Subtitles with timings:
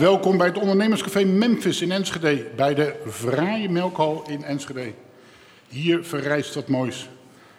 [0.00, 4.92] Welkom bij het ondernemerscafé Memphis in Enschede, bij de Vrije Melkhal in Enschede.
[5.68, 7.08] Hier verrijst wat moois.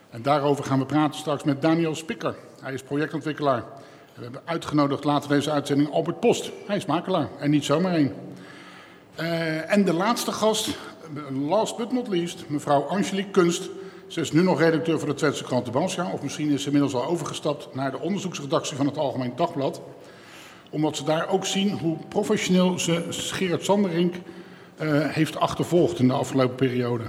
[0.09, 2.35] En daarover gaan we praten straks met Daniel Spikker.
[2.61, 3.63] Hij is projectontwikkelaar.
[4.15, 6.51] We hebben uitgenodigd later deze uitzending Albert Post.
[6.67, 8.13] Hij is makelaar en niet zomaar één.
[9.19, 10.77] Uh, en de laatste gast,
[11.47, 13.69] last but not least, mevrouw Angelique Kunst.
[14.07, 16.65] Ze is nu nog redacteur voor de Twentse krant De Balsja, of misschien is ze
[16.65, 19.81] inmiddels al overgestapt naar de onderzoeksredactie van het Algemeen Dagblad.
[20.71, 24.15] Omdat ze daar ook zien hoe professioneel ze Gerard Sanderink
[24.81, 27.03] uh, heeft achtervolgd in de afgelopen periode.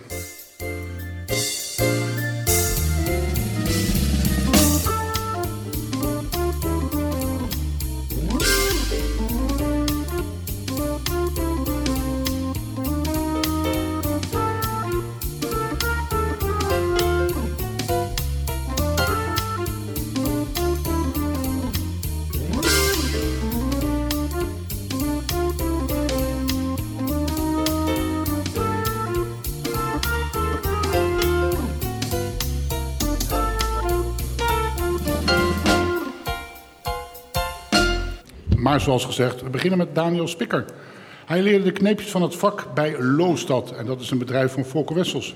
[38.82, 40.64] Zoals gezegd, we beginnen met Daniel Spikker.
[41.26, 44.64] Hij leerde de kneepjes van het vak bij Loostad en dat is een bedrijf van
[44.64, 45.34] Volker Wessels.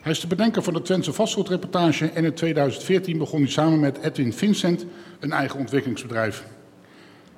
[0.00, 3.98] Hij is de bedenker van de Twentse vastgoedreportage en in 2014 begon hij samen met
[4.02, 4.86] Edwin Vincent
[5.20, 6.44] een eigen ontwikkelingsbedrijf.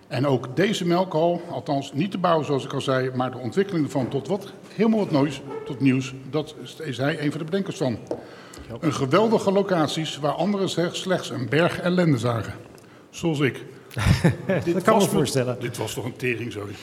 [0.08, 3.84] En ook deze melkhal, althans niet te bouwen zoals ik al zei, maar de ontwikkeling
[3.84, 7.76] ervan tot wat helemaal wat nieuws, tot nieuws, dat is hij een van de bedenkers
[7.76, 7.98] van.
[8.80, 12.54] Een geweldige locaties waar anderen slechts een berg ellende zagen.
[13.10, 13.64] Zoals ik.
[14.74, 15.60] dat kan me voorstellen.
[15.60, 16.74] Dit was toch een teringzooi?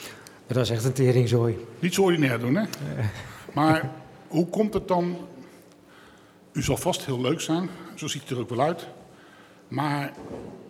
[0.46, 1.66] Dat was echt een teringzooi.
[1.78, 2.64] Niet zo ordinair doen, hè?
[3.54, 3.90] Maar
[4.28, 5.16] hoe komt het dan...
[6.52, 8.86] U zal vast heel leuk zijn, zo ziet het er ook wel uit.
[9.68, 10.12] Maar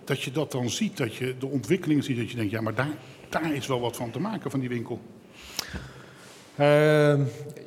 [0.04, 2.16] dat je dat dan ziet, dat je de ontwikkelingen ziet...
[2.16, 2.88] dat je denkt, ja, maar daar,
[3.28, 5.00] daar is wel wat van te maken, van die winkel.
[6.60, 7.18] Uh,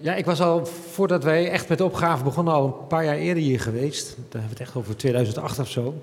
[0.02, 3.16] ja, ik was al, voordat wij echt met de opgave begonnen, al een paar jaar
[3.16, 4.16] eerder hier geweest.
[4.16, 6.02] Dan hebben we het echt over 2008 of zo.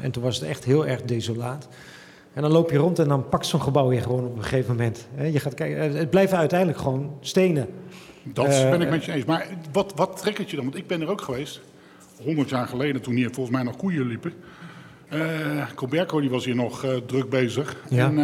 [0.00, 1.68] En toen was het echt heel erg desolaat.
[2.34, 4.76] En dan loop je rond en dan pakt zo'n gebouw je gewoon op een gegeven
[4.76, 5.08] moment.
[5.32, 7.68] Je gaat kijken, het blijven uiteindelijk gewoon stenen.
[8.22, 9.24] Dat uh, ben ik met je eens.
[9.24, 10.64] Maar wat, wat trekt het je dan?
[10.64, 11.60] Want ik ben er ook geweest.
[12.22, 14.32] 100 jaar geleden, toen hier volgens mij nog koeien liepen.
[15.12, 17.76] Uh, Colberco die was hier nog uh, druk bezig.
[17.88, 18.06] Ja.
[18.06, 18.18] En,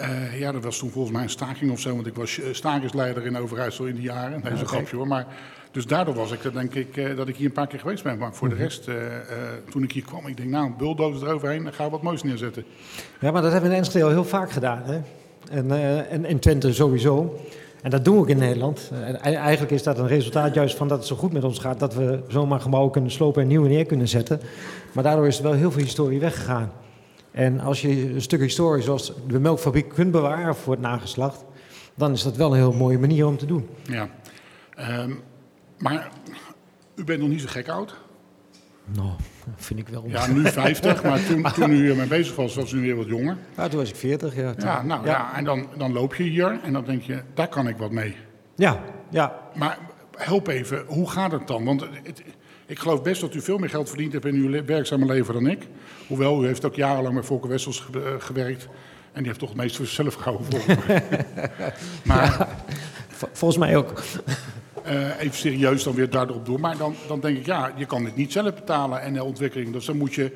[0.00, 1.94] uh, ja, dat was toen volgens mij een staking of zo.
[1.94, 4.42] Want ik was stakingsleider in Overijssel in die jaren.
[4.42, 5.06] Dat is een grapje hoor.
[5.06, 5.26] Maar,
[5.76, 8.18] dus daardoor was ik er denk ik dat ik hier een paar keer geweest ben.
[8.18, 8.88] Maar voor de rest,
[9.70, 11.62] toen ik hier kwam, ik denk nou, een bulldozer eroverheen.
[11.62, 12.64] Dan gaan we wat moois neerzetten.
[13.20, 14.82] Ja, maar dat hebben we in Enschede al heel vaak gedaan.
[14.84, 15.00] Hè?
[15.50, 15.70] En,
[16.10, 17.40] en in Twente sowieso.
[17.82, 18.90] En dat doen we ook in Nederland.
[19.04, 21.80] En eigenlijk is dat een resultaat juist van dat het zo goed met ons gaat...
[21.80, 24.40] dat we zomaar gebouwen kunnen slopen en nieuwe neer kunnen zetten.
[24.92, 26.72] Maar daardoor is er wel heel veel historie weggegaan.
[27.30, 31.44] En als je een stuk historie zoals de melkfabriek kunt bewaren voor het nageslacht...
[31.94, 33.68] dan is dat wel een heel mooie manier om te doen.
[33.82, 34.08] Ja,
[35.02, 35.22] um,
[35.78, 36.08] maar
[36.94, 37.96] u bent nog niet zo gek oud?
[38.94, 39.10] Nou,
[39.56, 40.04] vind ik wel.
[40.06, 43.36] Ja, nu 50, maar toen, toen u hiermee bezig was, was u weer wat jonger.
[43.56, 44.54] Ja, toen was ik 40, ja.
[44.58, 47.48] Ja, nou ja, ja en dan, dan loop je hier en dan denk je, daar
[47.48, 48.16] kan ik wat mee.
[48.54, 49.40] Ja, ja.
[49.54, 49.78] Maar
[50.16, 51.64] help even, hoe gaat het dan?
[51.64, 52.22] Want het,
[52.66, 55.46] ik geloof best dat u veel meer geld verdiend hebt in uw werkzame leven dan
[55.46, 55.68] ik.
[56.06, 58.68] Hoewel, u heeft ook jarenlang met Volker Wessels ge uh, gewerkt.
[59.12, 61.02] En die heeft toch het meest voor zichzelf gehouden, volgens mij.
[62.04, 62.48] maar, ja,
[63.32, 64.02] volgens mij ook.
[64.90, 66.60] Uh, even serieus dan weer daarop door.
[66.60, 69.72] Maar dan, dan denk ik, ja, je kan dit niet zelf betalen en de ontwikkeling.
[69.72, 70.32] Dus dan moet je,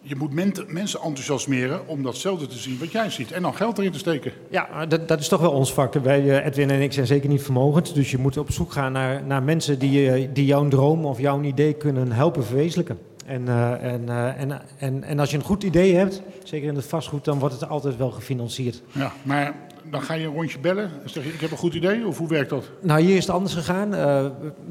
[0.00, 3.32] je moet men, mensen enthousiasmeren om datzelfde te zien wat jij ziet.
[3.32, 4.32] En dan geld erin te steken.
[4.50, 5.94] Ja, dat, dat is toch wel ons vak.
[5.94, 7.94] Wij, uh, Edwin en ik zijn zeker niet vermogend.
[7.94, 11.20] Dus je moet op zoek gaan naar, naar mensen die, uh, die jouw droom of
[11.20, 12.98] jouw idee kunnen helpen verwezenlijken.
[13.26, 16.74] En, uh, en, uh, en, en, en als je een goed idee hebt, zeker in
[16.74, 18.82] het vastgoed, dan wordt het altijd wel gefinancierd.
[18.92, 19.54] Ja, maar
[19.90, 20.90] dan ga je een rondje bellen.
[21.04, 22.70] Zeg je, ik heb een goed idee, of hoe werkt dat?
[22.80, 23.94] Nou, hier is het anders gegaan.
[23.94, 23.98] Uh,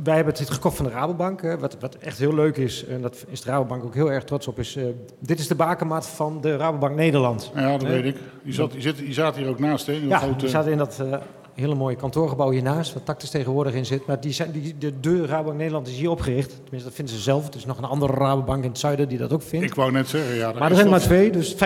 [0.04, 1.42] wij hebben het gekocht van de Rabobank.
[1.60, 4.48] Wat, wat echt heel leuk is, en dat is de Rabobank ook heel erg trots
[4.48, 4.76] op, is...
[4.76, 4.86] Uh,
[5.20, 7.52] dit is de bakermaat van de Rabobank Nederland.
[7.56, 8.18] Ja, dat weet ik.
[8.44, 9.94] Die zat, zit, zaten hier ook naast, hè?
[9.94, 10.38] Ja, grote...
[10.38, 11.04] die zaten in dat
[11.54, 14.06] hele mooie kantoorgebouw hiernaast, waar Tactus tegenwoordig in zit.
[14.06, 16.50] Maar die zijn, die, de, de Rabobank Nederland is hier opgericht.
[16.50, 17.48] Tenminste, dat vinden ze zelf.
[17.48, 19.66] Er is nog een andere Rabobank in het zuiden die dat ook vindt.
[19.66, 20.54] Ik wou net zeggen, ja.
[20.60, 21.58] Maar er zijn maar twee, dus 50%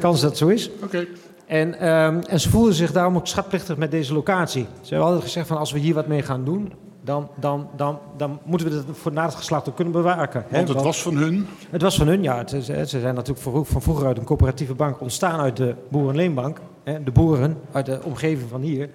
[0.00, 0.70] kans dat het zo is.
[0.70, 0.84] Oké.
[0.84, 1.08] Okay.
[1.46, 4.66] En, um, en ze voelden zich daarom ook schatplichtig met deze locatie.
[4.80, 7.98] Ze hebben altijd gezegd van als we hier wat mee gaan doen, dan, dan, dan,
[8.16, 10.44] dan moeten we het voor na het geslacht ook kunnen bewaken.
[10.50, 11.46] Want het was van hun?
[11.70, 12.38] Het was van hun, ja.
[12.38, 16.60] Het, ze zijn natuurlijk van vroeger uit een coöperatieve bank ontstaan uit de Boerenleenbank.
[16.84, 18.90] Hè, de boeren uit de omgeving van hier.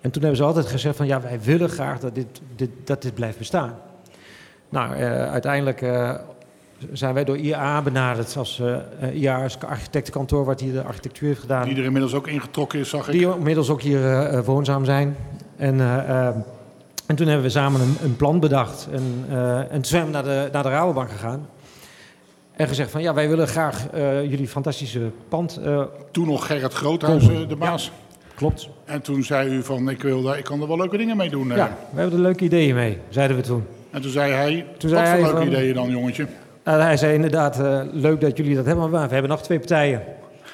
[0.00, 3.02] En toen hebben ze altijd gezegd van ja, wij willen graag dat dit, dit, dat
[3.02, 3.74] dit blijft bestaan.
[4.68, 6.14] Nou, uh, uiteindelijk uh,
[6.92, 8.36] zijn wij door IAA benaderd.
[8.36, 11.64] Als, uh, IAA is architectenkantoor wat hier de architectuur heeft gedaan.
[11.68, 13.12] Die er inmiddels ook ingetrokken is, zag ik.
[13.12, 15.16] Die inmiddels ook hier uh, woonzaam zijn.
[15.56, 16.26] En, uh,
[17.06, 18.88] en toen hebben we samen een, een plan bedacht.
[18.92, 19.24] En,
[19.70, 21.48] en toen zijn we naar de, naar de Rabobank gegaan.
[22.52, 23.86] En gezegd van ja, wij willen graag
[24.28, 25.60] jullie fantastische pand.
[26.10, 27.84] toen nog Gerrit Groothuis, de baas.
[27.84, 28.02] Ja.
[28.34, 28.68] Klopt.
[28.84, 31.30] En toen zei u van, ik, wil daar, ik kan er wel leuke dingen mee
[31.30, 31.48] doen.
[31.48, 33.64] Ja, we hebben er leuke ideeën mee, zeiden we toen.
[33.90, 36.26] En toen zei hij, toen wat zei voor leuke ideeën dan, jongetje?
[36.64, 39.58] Nou, hij zei inderdaad, uh, leuk dat jullie dat hebben, maar we hebben nog twee
[39.58, 40.02] partijen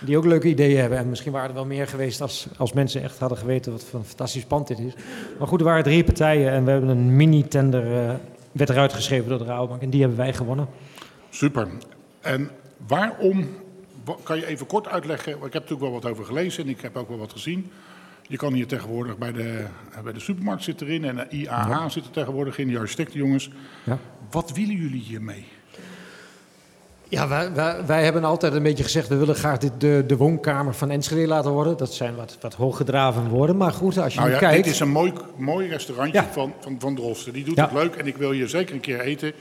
[0.00, 0.98] die ook leuke ideeën hebben.
[0.98, 3.98] En misschien waren er wel meer geweest als, als mensen echt hadden geweten wat voor
[3.98, 4.92] een fantastisch pand dit is.
[5.38, 8.14] Maar goed, er waren drie partijen en we hebben een mini-tender, uh,
[8.52, 10.68] werd eruit geschreven door de Rabobank en die hebben wij gewonnen.
[11.30, 11.68] Super.
[12.20, 12.50] En
[12.86, 13.48] waarom,
[14.22, 16.96] kan je even kort uitleggen, ik heb natuurlijk wel wat over gelezen en ik heb
[16.96, 17.70] ook wel wat gezien.
[18.28, 19.64] Je kan hier tegenwoordig bij de,
[20.04, 21.88] bij de supermarkt zitten erin en de IAH ja.
[21.88, 23.50] zit er tegenwoordig in, die architectenjongens.
[23.84, 23.98] Ja.
[24.30, 25.44] Wat willen jullie hiermee?
[27.10, 30.16] Ja, wij, wij, wij, hebben altijd een beetje gezegd, we willen graag dit de, de
[30.16, 31.76] woonkamer van Enschede laten worden.
[31.76, 34.64] Dat zijn wat, wat hooggedraven woorden, maar goed, als je nou ja, kijkt...
[34.64, 36.28] Dit is een mooi, mooi restaurantje ja.
[36.32, 37.32] van, van, van Drosten.
[37.32, 39.32] Die doet het leuk en ik wil hier zeker een keer eten.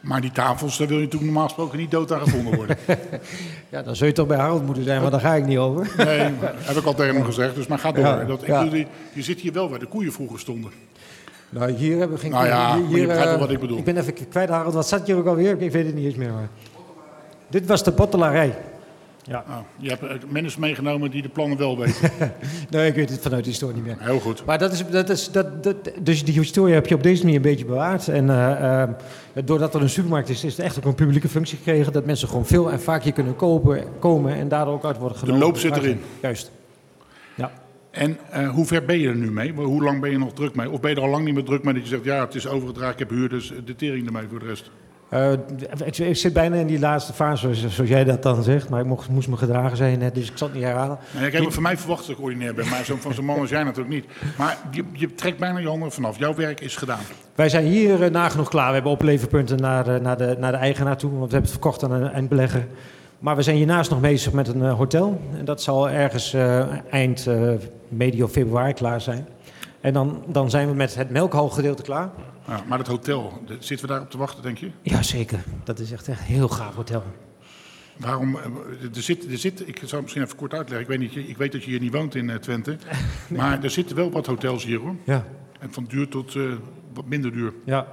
[0.00, 2.76] Maar die tafels, daar wil je natuurlijk normaal gesproken niet dood aan gevonden worden.
[3.72, 5.92] ja, dan zul je toch bij Harold moeten zijn, maar daar ga ik niet over.
[5.96, 8.26] nee, heb ik al tegen hem gezegd, dus maar ga door.
[8.26, 10.70] Dat, ik bedoel, je zit hier wel waar de koeien vroeger stonden.
[11.50, 12.30] Nou, hier hebben we geen...
[12.30, 13.78] Nou ja, hier, maar je begrijpt wel wat ik bedoel.
[13.78, 14.74] Ik ben even kwijt, Harold.
[14.74, 15.62] Wat zat hier ook alweer?
[15.62, 16.32] Ik weet het niet eens meer.
[16.32, 16.48] Maar...
[17.48, 18.54] Dit was de bottelarij.
[19.26, 19.44] Ja.
[19.48, 22.10] Oh, je hebt mensen meegenomen die de plannen wel weten.
[22.70, 23.96] nee, ik weet het vanuit de historie niet meer.
[23.98, 24.44] Heel goed.
[24.44, 27.36] Maar dat is, dat is, dat, dat, dus die historie heb je op deze manier
[27.36, 28.08] een beetje bewaard.
[28.08, 28.82] En uh,
[29.34, 31.92] uh, doordat er een supermarkt is, is het echt ook een publieke functie gekregen.
[31.92, 35.18] Dat mensen gewoon veel en vaak hier kunnen kopen, komen en daardoor ook uit worden
[35.18, 35.40] genomen.
[35.40, 36.00] De loop zit erin.
[36.22, 36.50] Juist.
[37.94, 39.52] En uh, hoe ver ben je er nu mee?
[39.52, 40.70] Hoe lang ben je nog druk mee?
[40.70, 42.34] Of ben je er al lang niet meer druk mee dat je zegt, ja, het
[42.34, 44.70] is overgedragen, ik heb huur, dus de tering ermee voor de rest?
[45.14, 45.32] Uh,
[45.84, 48.68] ik, ik, zit bijna in die laatste fase, zoals jij dat dan zegt.
[48.68, 50.98] Maar ik mocht, moest me gedragen zijn net, dus ik zal het niet herhalen.
[51.10, 53.38] Nee, ik heb van mij verwacht dat ik ordinair ben, maar zo, van zo'n man
[53.38, 54.04] als jij natuurlijk niet.
[54.38, 56.18] Maar je, je, trekt bijna je handen vanaf.
[56.18, 57.00] Jouw werk is gedaan.
[57.34, 58.68] Wij zijn hier uh, nagenoeg klaar.
[58.68, 61.60] We hebben opleverpunten naar, uh, naar, de, naar de eigenaar toe, want we hebben het
[61.60, 62.66] verkocht aan een eindbelegger.
[63.18, 65.20] Maar we zijn hiernaast nog bezig met een hotel.
[65.38, 66.36] En dat zal ergens
[66.90, 67.26] eind
[67.96, 69.28] medio februari klaar zijn.
[69.80, 72.10] En dan, dan zijn we met het melkhalgedeelte klaar.
[72.46, 74.70] Ja, maar het hotel, zitten we daarop te wachten, denk je?
[74.82, 75.44] Ja, zeker.
[75.64, 77.02] Dat is echt een heel gaaf hotel.
[77.96, 78.36] Waarom?
[78.94, 80.80] Er zit, er zit, ik zal het misschien even kort uitleggen.
[80.80, 82.70] Ik weet, niet, ik weet dat je hier niet woont in Twente.
[83.28, 83.38] nee.
[83.38, 84.94] Maar er zitten wel wat hotels hier hoor.
[85.04, 85.24] Ja.
[85.60, 86.52] En van duur tot uh,
[86.92, 87.52] wat minder duur.
[87.64, 87.86] Ja.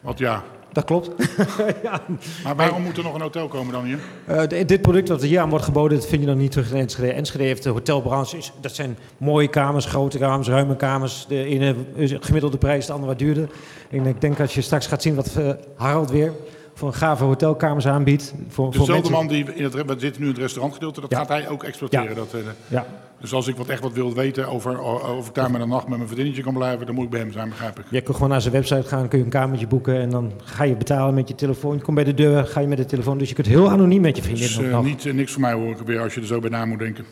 [0.00, 0.44] Want ja,
[0.76, 1.10] dat klopt.
[1.82, 2.00] ja.
[2.44, 3.98] Maar waarom moet er nog een hotel komen dan hier?
[4.28, 6.76] Uh, dit product wat hier aan wordt geboden, dat vind je dan niet terug in
[6.76, 7.12] Enschede.
[7.12, 8.38] Enschede heeft de hotelbranche.
[8.60, 11.26] Dat zijn mooie kamers, grote kamers, ruime kamers.
[11.28, 13.48] De ene gemiddelde prijs, de andere wat duurder.
[13.90, 16.32] En ik denk als je straks gaat zien wat uh, Harald weer
[16.76, 18.34] voor een gave hotelkamers aanbiedt.
[18.48, 21.16] Voor, Dezelfde voor man die in het, we zitten nu in het restaurantgedeelte, dat ja.
[21.16, 22.08] gaat hij ook exploiteren.
[22.08, 22.14] Ja.
[22.14, 22.86] Dat, uh, ja.
[23.20, 24.80] Dus als ik wat echt wat wil weten over
[25.16, 27.20] of ik daar met een nacht met mijn verdienetje kan blijven, dan moet ik bij
[27.20, 27.84] hem zijn, begrijp ik.
[27.90, 30.64] Je kunt gewoon naar zijn website gaan, kun je een kamertje boeken en dan ga
[30.64, 31.76] je betalen met je telefoon.
[31.76, 33.18] Je komt bij de deur, ga je met de telefoon.
[33.18, 35.52] Dus je kunt heel anoniem met je vriendin dus, uh, niet, uh, niks voor mij
[35.52, 37.04] hoor ik weer als je er zo bij na moet denken.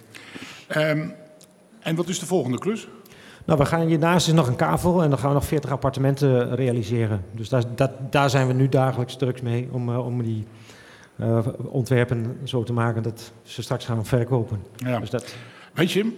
[0.76, 1.14] Um,
[1.80, 2.88] en wat is de volgende klus?
[3.44, 6.54] Nou, we gaan hiernaast is nog een kavel en dan gaan we nog 40 appartementen
[6.54, 7.24] realiseren.
[7.32, 10.46] Dus daar, dat, daar zijn we nu dagelijks drugs mee om, uh, om die
[11.16, 14.62] uh, ontwerpen zo te maken dat ze straks gaan verkopen.
[14.76, 15.00] Ja.
[15.00, 15.34] Dus dat...
[15.72, 16.12] Weet je,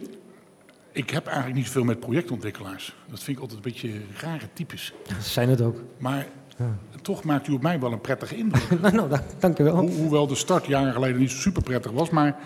[0.93, 2.97] ik heb eigenlijk niet zoveel met projectontwikkelaars.
[3.07, 4.95] Dat vind ik altijd een beetje rare types.
[5.07, 5.77] Dat zijn het ook.
[5.99, 6.75] Maar ja.
[7.03, 8.81] toch maakt u op mij wel een prettige indruk.
[8.81, 9.77] nou, nou, dank wel.
[9.77, 12.37] Ho hoewel de start jaren geleden niet super prettig was, maar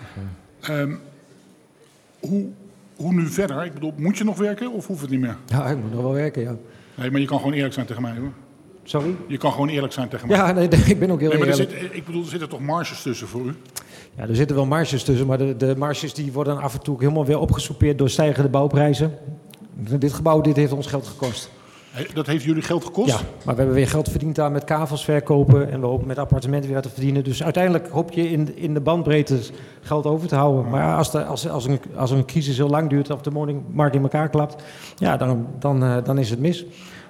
[0.69, 0.99] um,
[2.19, 2.49] hoe,
[3.01, 3.65] hoe nu verder?
[3.65, 5.37] Ik bedoel, moet je nog werken of hoeft het niet meer?
[5.45, 6.55] Ja, ik moet nog wel werken, ja.
[6.95, 8.31] Nee, maar je kan gewoon eerlijk zijn tegen mij, hoor.
[8.83, 9.15] Sorry?
[9.27, 10.37] Je kan gewoon eerlijk zijn tegen mij.
[10.37, 11.71] Ja, nee, ik ben ook heel nee, maar eerlijk.
[11.71, 13.53] Zit, ik bedoel, er zitten toch marges tussen voor u?
[14.15, 16.99] Ja, er zitten wel marges tussen, maar de, de marges die worden af en toe
[16.99, 19.13] helemaal weer opgesoupeerd door stijgende bouwprijzen.
[19.99, 21.49] Dit gebouw dit heeft ons geld gekost.
[22.13, 23.09] Dat heeft jullie geld gekost?
[23.09, 26.17] Ja, maar we hebben weer geld verdiend aan met kavels verkopen en we hopen met
[26.17, 27.23] appartementen weer te verdienen.
[27.23, 29.39] Dus uiteindelijk hoop je in, in de bandbreedte
[29.81, 30.69] geld over te houden.
[30.69, 33.95] Maar als, de, als, als, een, als een crisis heel lang duurt of de markt
[33.95, 34.63] in elkaar klapt,
[34.95, 36.65] ja, dan, dan, uh, dan is het mis.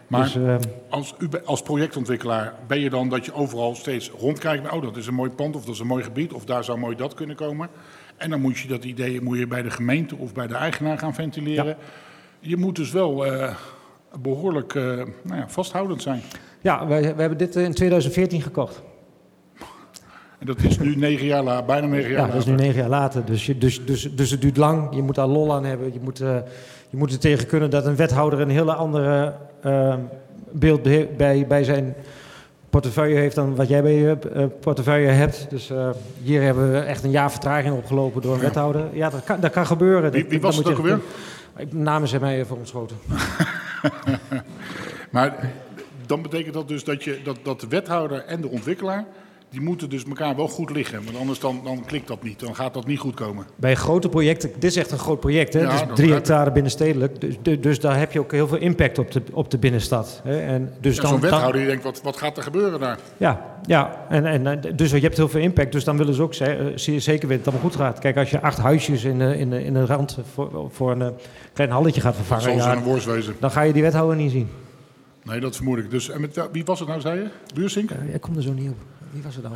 [0.07, 0.55] Maar dus, uh,
[0.89, 4.71] als, u, als projectontwikkelaar ben je dan dat je overal steeds rondkijkt.
[4.71, 6.79] Oh, dat is een mooi pand of dat is een mooi gebied of daar zou
[6.79, 7.69] mooi dat kunnen komen.
[8.17, 10.97] En dan moet je dat idee moet je bij de gemeente of bij de eigenaar
[10.97, 11.65] gaan ventileren.
[11.65, 11.77] Ja.
[12.39, 13.55] Je moet dus wel uh,
[14.19, 14.83] behoorlijk uh,
[15.21, 16.21] nou ja, vasthoudend zijn.
[16.61, 18.81] Ja, wij, wij hebben dit in 2014 gekocht.
[20.39, 22.33] En dat is nu negen jaar later, bijna negen jaar ja, later.
[22.33, 23.25] dat is nu negen jaar later.
[23.25, 24.95] Dus, je, dus, dus, dus het duurt lang.
[24.95, 25.93] Je moet daar lol aan hebben.
[25.93, 26.35] Je moet, uh,
[26.89, 29.33] je moet er tegen kunnen dat een wethouder een hele andere
[29.65, 29.95] uh,
[30.51, 30.81] beeld
[31.17, 31.95] bij, bij zijn
[32.69, 35.45] portefeuille heeft dan wat jij bij je eh, portefeuille hebt.
[35.49, 35.89] Dus eh,
[36.23, 38.45] hier hebben we echt een jaar vertraging opgelopen door een Ja.
[38.45, 38.85] wethouder.
[38.93, 40.11] Ja, dat kan, dat kan gebeuren.
[40.11, 40.99] Wie, Dat- wie dat was het ook je alweer?
[41.55, 42.97] echt- Namen zijn mij even ontschoten.
[45.11, 45.51] Maar
[46.05, 49.05] dan betekent dat dus dat, je, dat, dat de wethouder en de ontwikkelaar...
[49.51, 51.03] die moeten dus elkaar wel goed liggen.
[51.05, 52.39] Want anders dan, dan klikt dat niet.
[52.39, 53.45] Dan gaat dat niet goed komen.
[53.55, 55.59] Bij grote projecten, dit is echt een groot project, hè?
[55.61, 57.21] Ja, dus dat drie hectare binnenstedelijk.
[57.21, 60.21] Dus, dus, dus daar heb je ook heel veel impact op de, op de binnenstad.
[60.23, 60.39] Hè?
[60.39, 62.99] En dus Ja, dan, Zo'n wethouder die denkt, wat, wat gaat er gebeuren daar?
[63.17, 64.05] Ja, ja.
[64.09, 65.71] En, en, eh, dus je hebt heel veel impact.
[65.71, 67.99] Dus dan willen ze ook eh, zeker weten dat het allemaal goed gaat.
[67.99, 71.07] Kijk, als je acht huisjes in, de- in, in de rand voor, voor een eh,
[71.53, 74.49] klein halletje gaat vervangen, ja, een dan ga je die wethouder niet zien.
[75.23, 75.89] Nee, dat vermoed ik.
[75.89, 77.27] Dus, en met, wie was het nou, zei je?
[77.53, 77.89] Buursink?
[77.89, 78.75] Ja, ik kom er zo niet op.
[79.11, 79.55] Wie was het nou?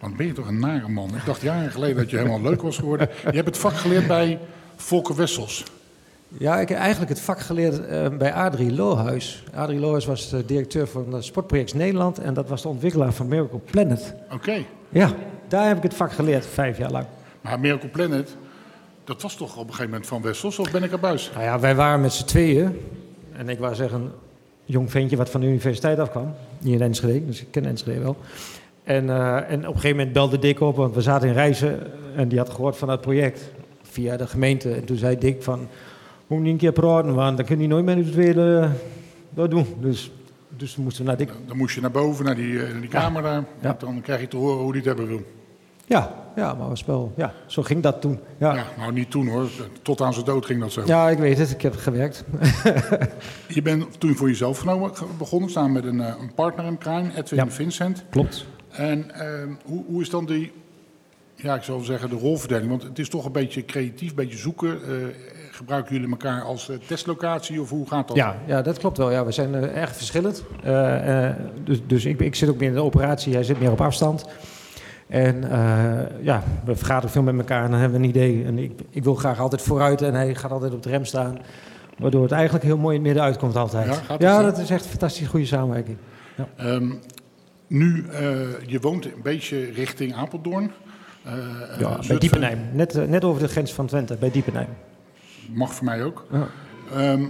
[0.00, 1.14] Want ben je toch een nare man?
[1.14, 3.08] Ik dacht jaren geleden dat je helemaal leuk was geworden.
[3.24, 4.38] Je hebt het vak geleerd bij
[4.76, 5.64] Volker Wessels.
[6.28, 9.44] Ja, ik heb eigenlijk het vak geleerd eh, bij Adrie Lohuis.
[9.54, 12.18] Adrie Lohuis was de directeur van het Sportproject Nederland.
[12.18, 14.14] En dat was de ontwikkelaar van Miracle Planet.
[14.32, 14.64] Oké.
[14.88, 15.10] Ja,
[15.48, 17.06] daar heb ik het vak geleerd, vijf jaar lang.
[17.40, 18.36] Maar Miracle Planet,
[19.04, 20.58] dat was toch op een gegeven moment van Wessels?
[20.58, 21.30] Of ben ik er buis?
[21.34, 22.80] Nou ja, wij waren met z'n tweeën.
[23.32, 24.12] En ik wou zeggen,
[24.66, 26.34] jong ventje wat van de universiteit afkwam.
[26.60, 28.16] Hier in Enschede, dus ik ken Enschede wel.
[28.84, 31.78] En, eh, en op een gegeven moment belde Dick op, want we zaten in Reizen.
[32.16, 33.50] En die had gehoord van dat project
[33.82, 34.74] via de gemeente.
[34.74, 35.68] En toen zei Dick van,
[36.26, 38.70] moet niet een keer praten, want dan kun je nooit meer het weer eh,
[39.30, 39.66] dat doen.
[39.80, 40.10] Dus,
[40.48, 41.30] dus moesten we naar Dick.
[41.46, 43.44] Dan moest je naar boven, naar die, eh, die kamer daar.
[43.60, 43.76] Ja.
[43.78, 45.35] Dan krijg je te horen hoe die het hebben wil.
[45.88, 48.20] Ja, ja, maar was wel, ja, zo ging dat toen.
[48.38, 48.54] Ja.
[48.54, 49.48] Ja, nou niet toen hoor.
[49.82, 50.82] Tot aan zijn dood ging dat zo.
[50.86, 52.24] ja, ik weet het, ik heb gewerkt.
[53.48, 56.78] Je bent toen voor jezelf genomen, ge- begonnen, samen met een, eh, een partner in
[56.78, 57.50] Krijn, Edwin Ja.
[57.50, 58.04] Vincent.
[58.10, 58.46] Klopt.
[58.70, 60.52] En ehm, hoe, hoe is dan die,
[61.34, 62.68] ja, ik zou zeggen, de rolverdeling?
[62.70, 64.70] Want het is toch een beetje creatief, een beetje zoeken.
[64.82, 64.94] Eh,
[65.50, 68.16] gebruiken jullie elkaar als eh, testlocatie of hoe gaat dat?
[68.16, 69.10] Ja, ja, dat klopt wel.
[69.10, 70.44] Ja, we zijn erg verschillend.
[71.64, 74.24] Dus dus ik, ik zit ook meer in de operatie, hij zit meer op afstand.
[75.06, 78.44] En eh, ja, we vergaderen veel met elkaar en dan hebben we een idee.
[78.44, 81.38] En ik, ik wil graag altijd vooruit en hij gaat altijd op de rem staan.
[81.98, 84.02] Waardoor het eigenlijk heel mooi in het midden uitkomt altijd.
[84.08, 85.96] Ja, ja dat is echt een fantastisch goede samenwerking.
[86.56, 86.92] Ehm,
[87.66, 88.20] nu, eh,
[88.66, 90.70] je woont een beetje richting Apeldoorn.
[91.24, 91.32] Eh,
[91.78, 92.58] Ja, bij Diepenheim.
[92.72, 94.68] Net, net over de grens van Twente, bij Diepenheim.
[95.52, 96.26] Mag voor mij ook.
[96.30, 96.46] Ja.
[96.94, 97.24] Ehm,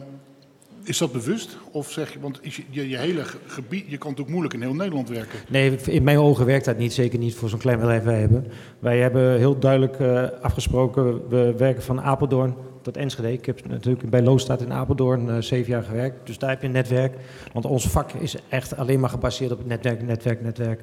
[0.88, 1.56] is dat bewust?
[1.70, 4.62] Of zeg je, want is je, je, hele ge- gebied, je kan natuurlijk moeilijk in
[4.62, 5.38] heel Nederland werken.
[5.48, 6.92] Nee, in mijn ogen werkt dat niet.
[6.92, 8.46] Zeker niet voor zo'n klein bedrijf wij hebben.
[8.78, 13.32] Wij hebben heel duidelijk eh, afgesproken, we werken van Apeldoorn tot Enschede.
[13.32, 16.26] Ik heb natuurlijk bij Loosstaat in Apeldoorn eh, zeven jaar gewerkt.
[16.26, 17.14] Dus daar heb je een netwerk.
[17.52, 20.80] Want ons vak is echt alleen maar gebaseerd op netwerk, netwerk, netwerk.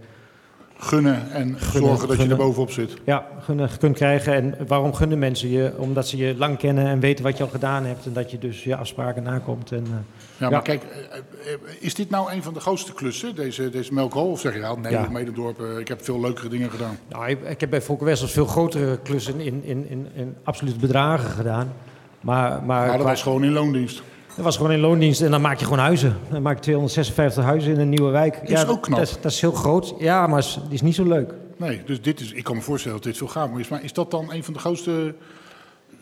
[0.83, 2.93] Gunnen en zorgen dat je er bovenop zit.
[3.03, 4.33] Ja, gunnen kunt krijgen.
[4.33, 5.73] En waarom gunnen mensen je?
[5.77, 8.05] Omdat ze je lang kennen en weten wat je al gedaan hebt.
[8.05, 9.71] En dat je dus je afspraken nakomt.
[9.71, 9.91] En, eh,
[10.37, 10.49] Ja, Ja.
[10.49, 14.31] maar kijk, eh, is dit nou een van de grootste klussen, deze, deze melkhol?
[14.31, 15.07] Of zeg je, ja, nee, Ja.
[15.09, 16.97] Medendorp, eh, ik heb veel leukere dingen gedaan.
[17.09, 20.79] Nou, ik, ik heb bij Volker Wessels veel grotere klussen in, in, in, in absolute
[20.79, 21.73] bedragen gedaan.
[22.21, 24.01] Maar, maar Maar dat was gewoon in loondienst.
[24.35, 26.15] Dat was gewoon in loondienst en dan maak je gewoon huizen.
[26.31, 28.35] Dan maak je 256 huizen in een nieuwe wijk.
[28.43, 28.99] Is ook knap.
[28.99, 29.93] Dat is, dat is heel groot.
[29.99, 31.33] Ja, maar die is niet zo leuk.
[31.57, 33.67] Nee, dus dit is, ik kan me voorstellen dat dit veel gaaf is.
[33.67, 35.15] Maar is dat dan een van de grootste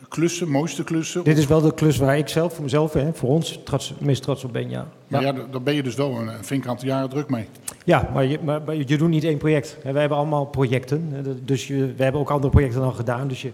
[0.08, 1.24] klussen, mooiste klussen?
[1.24, 4.22] Dit is wel de klus waar ik zelf voor mezelf, hè, voor ons, trots, meest
[4.22, 4.70] trots op ben.
[4.70, 5.26] Ja, Maar ja.
[5.26, 7.48] ja, daar- ben je dus wel een, een flink aantal jaren druk mee.
[7.84, 9.76] ja maar, je, maar, maar je doet niet één project.
[9.82, 11.24] Wij hebben allemaal projecten.
[11.44, 13.28] Dus je, we hebben ook andere projecten al gedaan.
[13.28, 13.50] Dus je,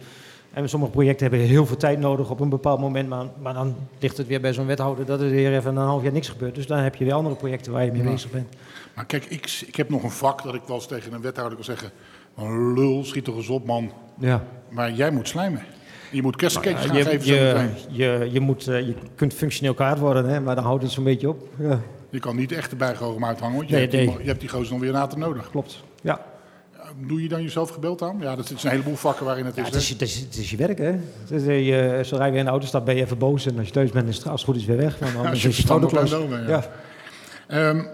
[0.63, 3.09] en sommige projecten hebben heel veel tijd nodig op een bepaald moment.
[3.09, 6.03] Maar, maar dan ligt het weer bij zo'n wethouder dat er weer even een half
[6.03, 6.55] jaar niks gebeurt.
[6.55, 8.11] Dus dan heb je weer andere projecten waar je mee Ja.
[8.11, 8.49] bezig bent.
[8.95, 11.55] Maar kijk, ik, ik heb nog een vak dat ik wel eens tegen een wethouder
[11.57, 11.91] kan zeggen...
[12.37, 13.91] "Een lul, schiet toch eens op, man.
[14.19, 14.45] Ja.
[14.69, 15.63] Maar jij moet slijmen.
[16.13, 19.99] Je moet kerstcakes gaan je, geven je, je, je, moet, eh, je kunt functioneel kwaad
[19.99, 21.49] worden, hè, maar dan houdt het zo'n beetje op.
[21.59, 24.41] Ja, Je kan niet echt de bijgoochem uithangen, want je, Nee, hebt, die, je hebt
[24.41, 25.51] die gozer nog weer later nodig.
[25.51, 25.83] klopt.
[26.03, 26.21] Ja.
[27.07, 28.17] Doe je dan jezelf gebeld aan?
[28.21, 29.69] Ja, dat zijn een heleboel vakken waarin het Ja, is.
[29.69, 30.93] het, is, je- het, is, het is je werk, hè?
[31.31, 33.47] Is, eh, je, zodra je weer in de auto staat, ben je even boos.
[33.47, 34.99] En als je thuis bent, is het als het goed is weer weg.
[34.99, 36.13] Want Ja, als je is je op klas.
[36.13, 36.49] en domen, ja.
[36.49, 36.71] Ja.
[37.47, 37.85] Ehm,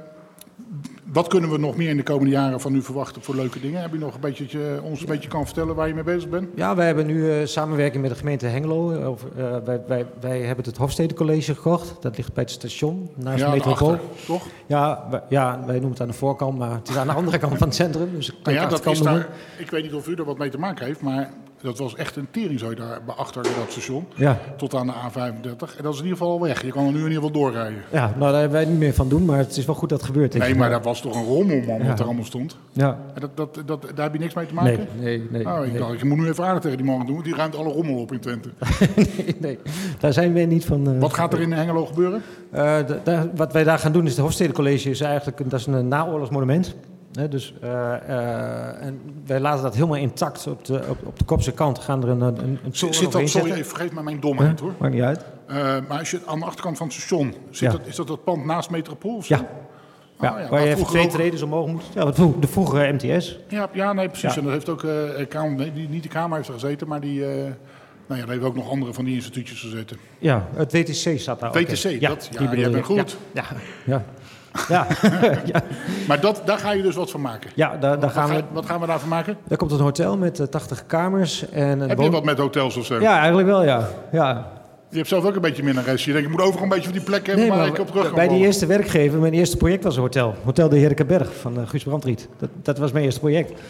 [1.14, 3.80] wat kunnen we nog meer in de komende jaren van u verwachten voor leuke dingen?
[3.80, 6.04] Heb je nog een beetje, dat je ons een beetje kan vertellen waar je mee
[6.04, 6.48] bezig bent?
[6.54, 8.90] ja, wij hebben nu eh, samenwerking met de gemeente Hengelo.
[8.90, 12.02] eh, eh, wij, wij, wij hebben het Hofstedencollege gekocht.
[12.02, 13.98] Dat ligt bij het station, naast ja, de metropool.
[14.26, 14.46] toch?
[14.66, 17.38] Ja, wij, ja, wij noemen het aan de voorkant, maar het is aan de andere
[17.38, 18.10] kant van het centrum.
[18.14, 19.28] Dus kan Nou ja, dat is daar,
[19.58, 21.30] ik weet niet of u er wat mee te maken heeft, maar
[21.64, 24.06] Dat was echt een teringzooi daar achter dat station.
[24.14, 24.38] Ja.
[24.56, 25.76] Tot aan de A35.
[25.76, 26.62] En dat is in ieder geval al weg.
[26.62, 27.78] Je kan er nu in ieder geval doorrijden.
[27.92, 29.98] Ja, nou daar hebben wij niet meer van doen, maar het is wel goed dat
[29.98, 30.34] het gebeurt.
[30.38, 30.56] Nee, ik.
[30.56, 31.86] maar dat was toch een rommel, man, Ja.
[31.86, 32.56] wat er allemaal stond.
[32.72, 34.86] Ja, En dat, dat, dat, daar heb je niks mee te maken?
[35.00, 35.40] nee, nee.
[35.40, 35.78] Ik nee.
[35.78, 37.12] dacht, je moet nu even aardig tegen die man doen.
[37.12, 38.48] want Die ruimt alle rommel op in Twente.
[38.96, 39.58] nee, nee.
[39.98, 40.94] Daar zijn we niet van.
[40.94, 42.22] eh, Wat gaat er in Hengelo gebeuren?
[42.50, 42.78] Eh,
[43.34, 46.74] wat wij daar gaan doen is de Hofstedencollege is eigenlijk dat is een naoorlogsmonument.
[47.14, 51.24] Hè, dus, eh, eh, en wij laten dat helemaal intact op de, op, op de
[51.24, 51.78] kopse kant.
[51.78, 54.72] Gaan er een, een, een toren Zit dat, sorry, even, vergeet me mijn domheid hoor.
[54.78, 55.24] Maakt niet uit.
[55.46, 55.56] Eh,
[55.88, 57.78] maar als je aan de achterkant van het station zit, Ja.
[57.78, 59.16] dat, is dat dat pand naast Metropool?
[59.16, 59.34] of zo?
[59.34, 59.40] Ja.
[59.40, 59.46] Ah,
[60.20, 61.82] Ja, ja, waar maar je even twee ook- treden omhoog moet.
[61.94, 62.04] Ja,
[62.40, 63.38] de vroegere MTS.
[63.48, 64.34] Ja, ja, nee, precies.
[64.34, 64.38] Ja.
[64.38, 64.86] En dat heeft ook,
[65.28, 67.36] Kamer, nee, die- niet de Kamer heeft er gezeten, maar die, nou
[68.06, 69.96] ja, daar heeft ook nog andere van die instituutjes gezeten.
[70.18, 71.62] Ja, het WTC staat daar ook in.
[71.66, 73.16] WTC, dat- ja, die bedoel jij bent goed.
[73.34, 73.44] Ja,
[73.86, 74.04] ja.
[74.68, 74.86] Ja,
[75.52, 75.62] ja.
[76.08, 77.50] Maar dat, daar ga je dus wat van maken.
[77.54, 78.42] ja daar, daar Wat, gaan ga- we.
[78.52, 79.36] wat gaan we daarvan maken?
[79.48, 81.48] Daar komt een hotel met eh, 80 kamers.
[81.50, 83.00] En een Heb je wat met hotels of zo?
[83.00, 83.88] Ja, eigenlijk wel, ja.
[84.12, 84.52] ja.
[84.88, 86.04] Je hebt zelf ook een beetje minder rest.
[86.04, 87.86] Je denkt, ik moet overal een beetje van die plek hebben Nee, maar ik op
[87.86, 90.34] terug kan bij die eerste werkgever, mijn eerste project was een hotel.
[90.44, 92.28] Hotel de Heerlijkeberg van eh, Guus Brandriet.
[92.38, 93.60] Dat, dat was mijn eerste project.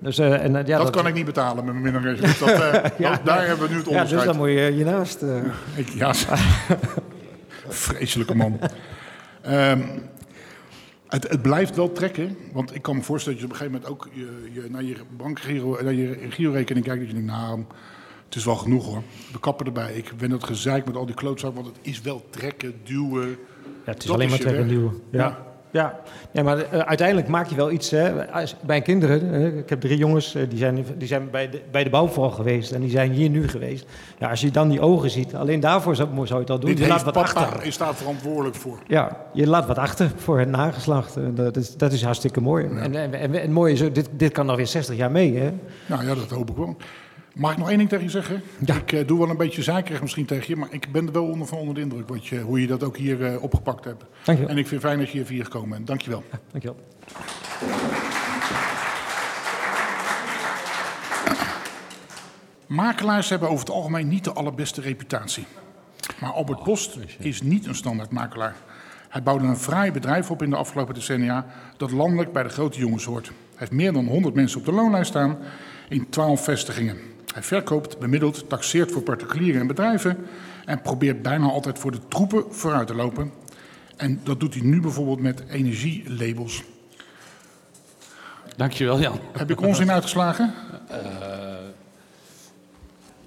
[0.00, 2.22] Dus, eh, en, eh, ja, dat, kan ik niet betalen met mijn minder rest.
[2.22, 2.72] Dus dat, eh,
[3.10, 4.24] dat- daar hebben we nu het Ja, dus onderscheid.
[4.24, 5.22] dan moet je je naast.
[5.22, 5.28] eh.
[5.74, 6.12] Ik, ja,
[7.68, 8.58] vreselijke man.
[9.42, 9.80] Ehm,
[11.14, 13.90] het, het blijft wel trekken, want ik kan me voorstellen dat je op een gegeven
[13.90, 17.00] moment ook je, je, naar je bankgiro, naar je girorekening kijkt.
[17.00, 17.64] Dat je denkt, nou,
[18.24, 19.02] het is wel genoeg hoor.
[19.32, 19.94] We kappen erbij.
[19.94, 23.28] Ik ben dat gezeik met al die klootzakken, want het is wel trekken, duwen.
[23.28, 25.02] Ja, het is alleen is maar trekken en duwen.
[25.10, 25.18] Ja.
[25.18, 25.53] Ja.
[26.32, 27.90] Ja, maar eh, uiteindelijk maak je wel iets.
[27.90, 28.32] Hè.
[28.32, 31.60] Als- Bij kinderen, hè, ik heb drie jongens, eh, die zijn, die zijn bij, de,
[31.70, 33.86] bij de bouwval geweest en die zijn hier nu geweest.
[34.18, 36.70] Ja, als je dan die ogen ziet, alleen daarvoor zou, zou je het al doen.
[36.70, 37.64] Dit je laat wat achter.
[37.64, 38.78] is daar verantwoordelijk voor.
[38.86, 41.16] Ja, je laat wat achter voor het nageslacht.
[41.36, 42.66] Dat is, dat is hartstikke mooi.
[42.66, 45.36] En, en, en, en is, ook, dit, dit kan nog weer 60 jaar mee.
[45.36, 45.50] Hè?
[45.86, 46.76] Nou ja, dat hoop ik wel.
[47.34, 48.42] Mag ik nog één ding tegen je zeggen?
[48.66, 48.74] Ja.
[48.74, 51.24] Ik eh, doe wel een beetje zeikerig misschien tegen je, maar ik ben er wel
[51.24, 54.04] onder, van onder de indruk wat je, hoe je dat ook hier eh, opgepakt hebt.
[54.24, 54.52] Dankjewel.
[54.52, 55.86] En ik vind het fijn dat je hier vier gekomen bent.
[55.86, 56.22] Dankjewel.
[56.50, 56.76] Dankjewel.
[62.66, 65.46] Makelaars hebben over het algemeen niet de allerbeste reputatie.
[66.20, 68.56] Maar Albert Post is niet een standaard makelaar.
[69.08, 72.78] Hij bouwde een fraai bedrijf op in de afgelopen decennia dat landelijk bij de grote
[72.78, 73.26] jongens hoort.
[73.26, 75.38] Hij heeft meer dan 100 mensen op de loonlijst staan
[75.88, 77.12] in 12 vestigingen.
[77.34, 80.16] Hij verkoopt, bemiddelt, taxeert voor particulieren en bedrijven
[80.64, 83.32] en probeert bijna altijd voor de troepen vooruit te lopen.
[83.96, 86.62] En dat doet hij nu bijvoorbeeld met energielabels.
[88.56, 89.18] Dankjewel, Jan.
[89.32, 90.54] Heb ik onzin uitgeslagen?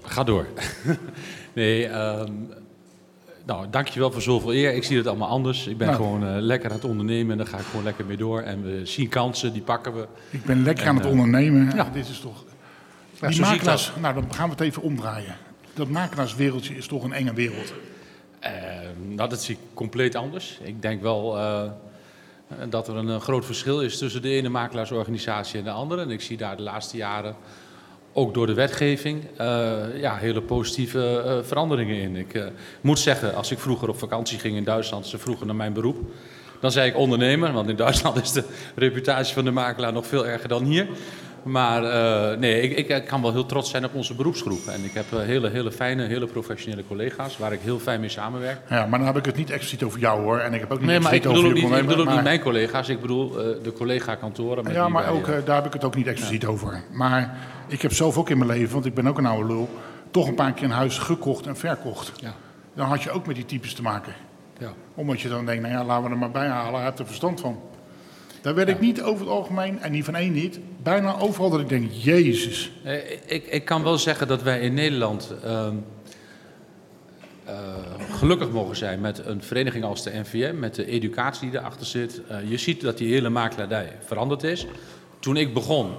[0.02, 0.46] Ga door.
[1.54, 2.32] nee, ehm
[3.46, 4.74] nou, dankjewel voor zoveel eer.
[4.74, 5.68] Ik zie het allemaal anders.
[5.68, 6.00] Ik ben Nou.
[6.00, 8.42] gewoon eh, lekker aan het ondernemen en daar ga ik gewoon lekker mee door.
[8.42, 10.08] En we zien kansen, die pakken we.
[10.30, 11.72] Ik ben lekker En, aan het eh, ondernemen.
[11.76, 11.90] ja.
[11.94, 12.44] Dit is toch.
[13.20, 15.36] Ja, die zo zie ik makelaars, nou dan gaan we het even omdraaien.
[15.74, 17.74] Dat makelaarswereldje is toch een enge wereld.
[18.40, 18.52] Eh,
[19.08, 20.60] nou, dat zie ik compleet anders.
[20.62, 21.64] Ik denk wel eh,
[22.70, 26.02] dat er een eh, groot verschil is tussen de ene makelaarsorganisatie en de andere.
[26.02, 27.36] En ik zie daar de laatste jaren,
[28.18, 32.16] ook door de wetgeving, eh, ja, hele positieve eh, veranderingen in.
[32.16, 32.46] Ik eh,
[32.82, 35.98] moet zeggen, als ik vroeger op vakantie ging in Duitsland, ze vroegen naar mijn beroep.
[36.60, 38.44] Dan zei ik ondernemer, want in Duitsland is de
[38.76, 40.88] reputatie van de makelaar nog veel erger dan hier.
[41.48, 44.68] Maar eh, nee, ik, ik, ik kan wel heel trots zijn op onze beroepsgroep.
[44.68, 48.10] En ik heb eh, hele, hele fijne, hele professionele collega's waar ik heel fijn mee
[48.10, 48.60] samenwerk.
[48.70, 50.38] Ja, maar dan heb ik het niet expliciet over jou hoor.
[50.38, 51.88] En ik heb ook niet Nee, maar ik expliciet bedoel over ook je niet, ik
[51.88, 54.64] bedoel ook niet mijn collega's, ik bedoel eh, de collega-kantoren.
[54.64, 56.84] met Ja, maar ook, eh, eh, daar heb ik het ook niet expliciet over.
[56.92, 59.70] Maar ik heb zelf ook in mijn leven, want ik ben ook een oude lul,
[60.12, 62.12] toch een paar keer een huis gekocht en verkocht.
[62.16, 62.34] Ja.
[62.74, 64.14] Dan had je ook met die types te maken.
[64.60, 64.74] ja.
[64.96, 67.06] Omdat je dan denkt, nou ja, laten we er maar bij halen, hij heeft er
[67.06, 67.60] verstand van.
[68.48, 71.60] Daar werd ik niet over het algemeen, en niet van één niet, bijna overal dat
[71.60, 72.72] ik denk, jezus.
[72.84, 75.76] Eh, ik, ik kan wel zeggen dat wij in Nederland ehm,
[77.46, 77.56] eh,
[78.12, 82.22] gelukkig mogen zijn met een vereniging als de NVM, met de educatie die erachter zit.
[82.28, 84.68] Eh, je ziet dat die hele makelaardij veranderd is.
[85.20, 85.92] Toen ik begon,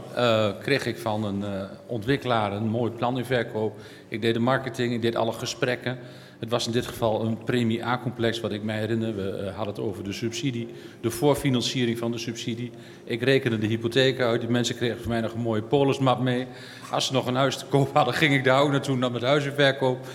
[0.60, 3.80] kreeg ik van een ontwikkelaar een mooi plan in verkoop.
[4.08, 5.98] Ik deed de marketing, ik deed alle gesprekken.
[6.38, 9.16] Het was in dit geval een premie A-complex, wat ik mij herinner.
[9.16, 10.68] We eh, hadden het over de subsidie,
[11.00, 12.70] de voorfinanciering van de subsidie.
[13.04, 14.40] Ik rekende de hypotheek uit.
[14.40, 16.46] Die mensen kregen van mij nog een mooie polismap mee.
[16.90, 19.22] Als ze nog een huis te koop hadden, ging ik daar ook naartoe, nam het
[19.22, 20.06] huis in verkoop.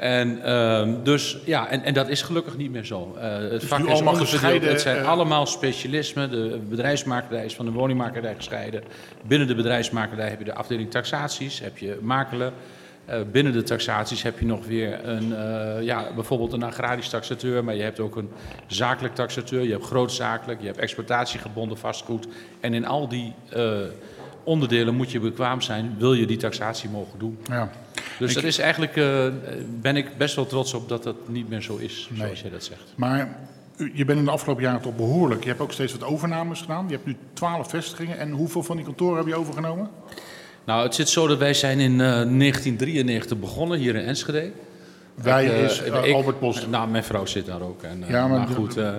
[0.00, 3.16] En, ehm, dus, ja, en, en dat is gelukkig niet meer zo.
[3.18, 4.28] Eh, het vak nu is onderverdeeld.
[4.28, 6.30] gescheiden, Het zijn eh, allemaal specialismen.
[6.30, 8.82] De bedrijfsmakerij is van de woningmakerij gescheiden.
[9.26, 12.52] Binnen de bedrijfsmakerij heb je de afdeling taxaties, heb je makelen.
[13.10, 17.64] Eh, binnen de taxaties heb je nog weer een, eh, ja, bijvoorbeeld een agrarisch taxateur,
[17.64, 18.30] maar je hebt ook een
[18.66, 22.28] zakelijk taxateur, je hebt grootzakelijk, je hebt exploitatiegebonden vastgoed.
[22.60, 23.78] En in al die eh,
[24.44, 27.38] onderdelen moet je bekwaam zijn, wil je die taxatie mogen doen.
[27.48, 27.70] Ja.
[28.18, 28.94] Dus dat is eigenlijk,
[29.80, 32.64] ben ik best wel trots op dat dat niet meer zo is, zoals jij dat
[32.64, 32.92] zegt.
[32.96, 33.38] Maar
[33.94, 35.42] je bent in de afgelopen jaren toch behoorlijk.
[35.42, 36.84] Je hebt ook steeds wat overnames gedaan.
[36.88, 38.18] Je hebt nu twaalf vestigingen.
[38.18, 39.90] En hoeveel van die kantoren heb je overgenomen?
[40.64, 44.50] Nou, het zit zo dat wij zijn in eh, 1993 begonnen hier in Enschede.
[45.14, 46.66] Wij Ik, eh, is eh, ik- Albert Post.
[46.68, 47.82] Nou, mijn vrouw zit daar ook.
[47.82, 48.76] En, eh, Ja, maar goed.
[48.76, 48.90] eh,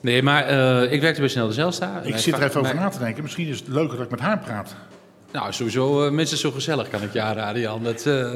[0.00, 2.00] nee, maar eh, ik werkte bij Snel de Zijlstra.
[2.04, 3.22] Ik zit er even over mijn- na te denken.
[3.22, 4.74] Misschien is het leuker dat ik met haar praat.
[5.32, 7.82] Nou, sowieso, eh minstens zo gezellig kan ik je aanraden, Jan.
[7.82, 8.30] Dat, eh,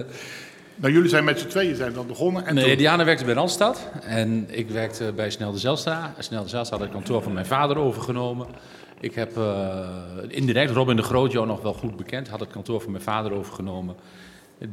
[0.80, 2.46] Nou, jullie zijn met z'n tweeën zijn dan begonnen.
[2.46, 6.14] En nee, toen- Diana werkte bij Randstad en ik werkte bij Snel de Zijlstra.
[6.18, 8.46] Snel de Zijlstra had het kantoor van mijn vader overgenomen.
[9.00, 9.88] Ik heb eh,
[10.28, 13.32] indirect, Robin de Groot, jou nog wel goed bekend, had het kantoor van mijn vader
[13.32, 13.96] overgenomen.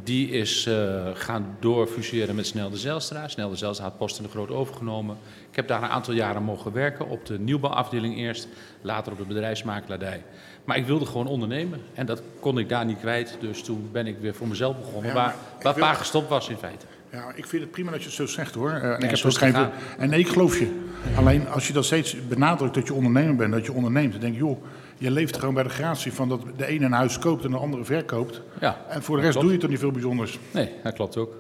[0.04, 3.28] Die is eh, gaan doorfuseren met Snel de Zijlstra.
[3.28, 5.18] Snel de Zijlstra had Post en de Groot overgenomen.
[5.50, 8.48] Ik heb daar een aantal jaren mogen werken, op de nieuwbouwafdeling eerst,
[8.82, 10.24] later op de bedrijfsmakelaardij.
[10.64, 13.38] Maar ik wilde gewoon ondernemen en dat kon ik daar niet kwijt.
[13.40, 16.50] Dus toen ben ik weer voor mezelf begonnen, Ja, waar, waar wil- pa gestopt was
[16.50, 16.86] in feite.
[17.16, 18.70] Ja, ik vind het prima dat je het zo zegt hoor.
[18.70, 19.56] Eh, en ik heb geen
[19.98, 20.80] En nee, ik geloof je.
[21.16, 24.34] Alleen als je dat steeds benadrukt dat je ondernemer bent, dat je onderneemt, dan denk
[24.34, 24.64] ik, joh,
[24.98, 27.58] je leeft gewoon bij de gratie van dat de ene een huis koopt en de
[27.58, 28.42] andere verkoopt.
[28.60, 30.40] Ja, En voor de rest doe je toch niet veel bijzonders.
[30.52, 31.34] nee, dat klopt ook.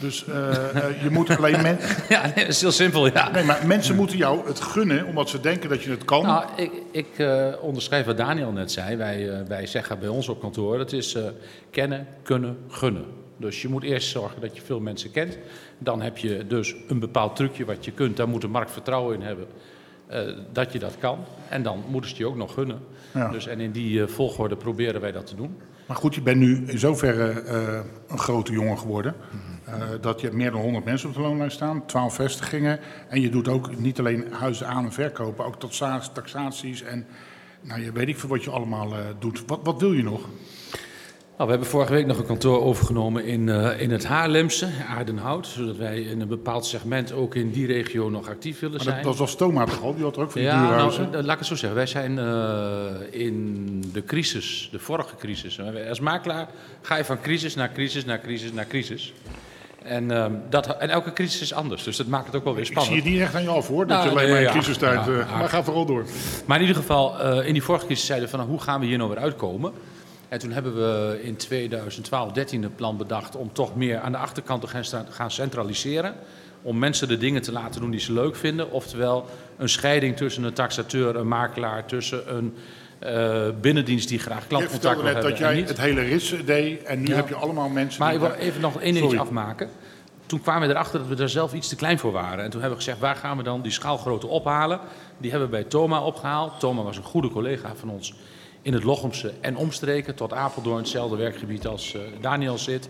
[0.00, 1.78] Dus eh, eh, je moet alleen men-
[2.08, 3.30] Ja, nee, dat is heel simpel, ja.
[3.30, 6.22] nee, maar mensen moeten jou het gunnen omdat ze denken dat je het kan.
[6.22, 7.26] Nou, ik, ik
[7.60, 8.96] onderschrijf wat Daniel net zei.
[8.96, 11.16] Wij, wij zeggen bij ons op kantoor, dat is
[11.70, 13.04] kennen, kunnen, gunnen.
[13.38, 15.38] Dus je moet eerst zorgen dat je veel mensen kent.
[15.78, 18.16] Dan heb je dus een bepaald trucje wat je kunt.
[18.16, 19.46] Daar moet de markt vertrouwen in hebben
[20.08, 20.20] eh,
[20.52, 21.18] dat je dat kan.
[21.48, 22.80] En dan moeten ze het je ook nog gunnen.
[23.14, 23.28] Ja.
[23.30, 25.56] Dus, en in die eh, volgorde proberen wij dat te doen.
[25.86, 29.14] Maar goed, je bent nu in zoverre eh, een grote jongen geworden.
[30.00, 32.80] dat je meer dan 100 mensen op de loonlijst staan, 12 vestigingen.
[33.08, 37.06] En je doet ook niet alleen huizen aan en verkopen, ook taxa- taxaties en
[37.60, 39.42] nou, je weet ik veel wat je allemaal doet.
[39.46, 40.28] Wat, wat wil je nog?
[41.38, 45.46] Nou, we hebben vorige week nog een kantoor overgenomen in, eh, in het Haarlemse, Aardenhout.
[45.46, 48.96] Zodat wij in een bepaald segment ook in die regio nog actief willen Maar zijn.
[48.96, 49.94] dat, dat was Toma toch al?
[49.94, 51.74] Die had er ook van die Ja, nou, eh, laat ik het zo zeggen.
[51.74, 55.60] Wij zijn eh, in de crisis, de vorige crisis.
[55.88, 56.48] Als makelaar
[56.82, 59.12] ga je van crisis naar crisis naar crisis naar crisis.
[59.82, 62.62] En, ehm, dat, en elke crisis is anders, dus dat maakt het ook wel weer
[62.62, 63.04] ik zie spannend.
[63.04, 64.50] het niet echt aan je af hoor, dat Nou, je alleen maar in ja.
[64.50, 65.06] crisistijd...
[65.06, 65.36] Ja.
[65.38, 66.04] Maar ga vooral door.
[66.46, 68.86] Maar in ieder geval, in die vorige crisis zeiden we van nou, hoe gaan we
[68.86, 69.72] hier nou weer uitkomen?
[70.28, 74.18] En toen hebben we in 2012, 13 een plan bedacht om toch meer aan de
[74.18, 76.14] achterkant te gaan, centraliseren.
[76.62, 78.70] Om mensen de dingen te laten doen die ze leuk vinden.
[78.70, 82.54] Oftewel een scheiding tussen een taxateur, een makelaar, tussen een
[82.98, 85.68] eh, binnendienst die graag Je klantcontact vertelde wil net hebben dat en jij niet.
[85.68, 87.14] het hele ris deed en nu Ja.
[87.14, 88.02] heb je allemaal mensen...
[88.02, 89.68] Maar ik wil even nog één dingetje afmaken.
[90.26, 92.44] Toen kwamen we erachter dat we daar zelf iets te klein voor waren.
[92.44, 94.80] En toen hebben we gezegd, waar gaan we dan die schaalgrootte ophalen?
[95.18, 96.60] Die hebben we bij Toma opgehaald.
[96.60, 98.14] Toma was een goede collega van ons
[98.68, 100.14] in het Lochemse en omstreken.
[100.14, 102.88] Tot Apeldoorn, hetzelfde werkgebied als eh, Daniel zit.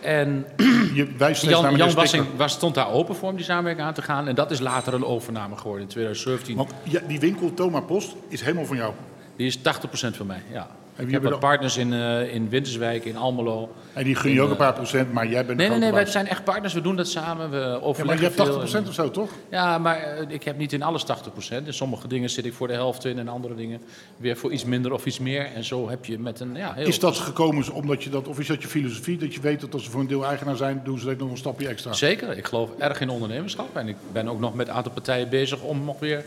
[0.00, 0.46] En
[0.94, 1.92] je wijst Jan, Jan.
[1.92, 4.28] Wassing was, stond daar open voor om die samenwerking aan te gaan.
[4.28, 6.56] En dat is later een overname geworden in 2017.
[6.56, 8.92] Want ja, die winkel Toma Post is helemaal van jou.
[9.36, 9.60] Die is 80%
[9.92, 10.70] van mij, ja.
[11.06, 13.72] Wie Ik heb hebben wat partners in, eh, in Winterswijk, in Almelo.
[13.92, 16.06] En die gun je ook een paar procent, maar jij bent Nee, nee, nee, wij
[16.06, 16.74] zijn echt partners.
[16.74, 17.50] We doen dat samen.
[17.50, 18.62] We Ja, maar overleggen je hebt 80 veel.
[18.62, 19.30] procent of zo, toch?
[19.50, 21.66] Ja, maar eh, ik heb niet in alles 80%.
[21.66, 23.80] In sommige dingen zit ik voor de helft in en andere dingen
[24.16, 25.46] weer voor iets minder of iets meer.
[25.54, 26.86] En zo heb je met een ja, heel...
[26.86, 29.72] Is dat gekomen omdat je dat, of is dat je filosofie, dat je weet dat
[29.72, 31.92] als ze voor een deel eigenaar zijn, doen ze dat nog een stapje extra?
[31.92, 33.76] Zeker, ik geloof erg in ondernemerschap.
[33.76, 36.24] En ik ben ook nog met een aantal partijen bezig om nog weer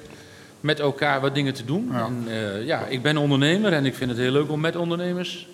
[0.65, 1.89] met elkaar wat dingen te doen.
[1.91, 2.05] Ja.
[2.05, 5.47] En, eh, ja, ik ben ondernemer en ik vind het heel leuk om met ondernemers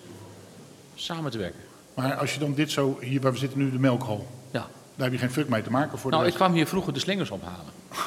[0.94, 1.60] samen te werken.
[1.94, 4.66] Maar als je dan dit zo, hier waar we zitten nu, de melkhal, Ja.
[4.96, 6.92] daar heb je geen fuck mee te maken voor de Nou, ik kwam hier vroeger
[6.92, 7.72] de slingers ophalen.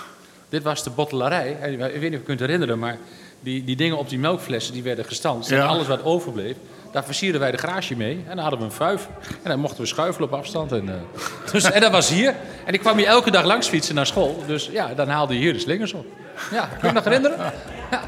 [0.49, 1.57] Dit was de bottelarij.
[1.61, 2.97] En Ik weet niet of je kunt herinneren, maar
[3.39, 5.49] die, die dingen op die melkflessen die werden gestanst.
[5.49, 5.61] Ja.
[5.61, 6.55] En alles wat overbleef,
[6.91, 8.15] daar versierden wij de garage mee.
[8.27, 9.09] En dan hadden we een vuif.
[9.43, 10.71] En dan mochten we schuifelen op afstand.
[10.71, 10.95] En, eh,
[11.51, 12.35] dus, en dat was hier.
[12.65, 14.43] En ik kwam hier elke dag langs fietsen naar school.
[14.47, 16.05] Dus ja, dan haalde je hier de slingers op.
[16.51, 17.53] Ja, kun je nog herinneren?
[17.91, 18.01] Ja.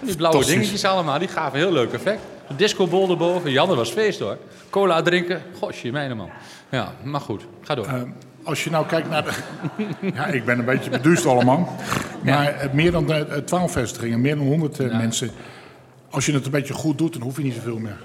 [0.00, 2.20] Die blauwe dingetjes allemaal, die gaven heel leuk effect.
[2.48, 3.50] Een discobol erboven.
[3.50, 4.36] Janne was feest hoor.
[4.70, 5.42] Cola drinken.
[5.58, 6.30] Gosje, mijne man.
[6.68, 7.46] Ja, maar goed.
[7.62, 7.86] Ga door.
[7.86, 8.02] Eh,
[8.42, 9.32] als je nou kijkt naar de...
[10.14, 11.76] ja, ik ben een beetje beduust allemaal.
[12.24, 15.30] Maar eh, meer dan eh, 12 vestigingen, meer dan 100 eh, mensen.
[16.10, 17.98] Als je het een beetje goed doet, dan hoef je niet zoveel meer.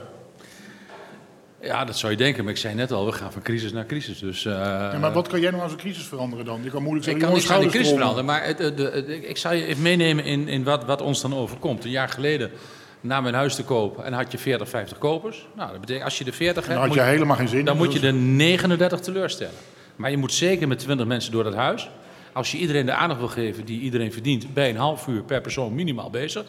[1.65, 3.85] Ja, dat zou je denken, maar ik zei net al, we gaan van crisis naar
[3.85, 4.19] crisis.
[4.19, 6.59] Dus, eh, Ja, maar wat kan jij nou als een crisis veranderen dan?
[6.63, 8.73] Je kan moeilijk ik zeggen, kan jongens, niks aan de crisis veranderen, maar het, de,
[8.73, 11.83] de- ik zou je even meenemen in, in wat, wat ons dan overkomt.
[11.83, 12.51] Een jaar geleden
[13.01, 15.47] na mijn huis te kopen en had je 40, 50 kopers.
[15.55, 17.47] Nou, dat betekent als je de 40 Dan hebt, had moet je je, helemaal geen
[17.47, 17.65] zin.
[17.65, 19.53] dan Dus moet je de 39 teleurstellen.
[19.95, 21.89] Maar je moet zeker met 20 mensen door dat huis.
[22.33, 25.41] Als je iedereen de aandacht wil geven die iedereen verdient, bij een half uur per
[25.41, 26.43] persoon minimaal bezig.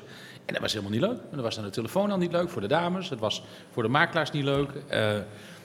[0.47, 1.19] En dat was helemaal niet leuk.
[1.31, 3.11] En dat was aan de telefoon al niet leuk voor de dames.
[3.11, 4.69] Het was voor de makelaars niet leuk.
[4.91, 4.99] Uh,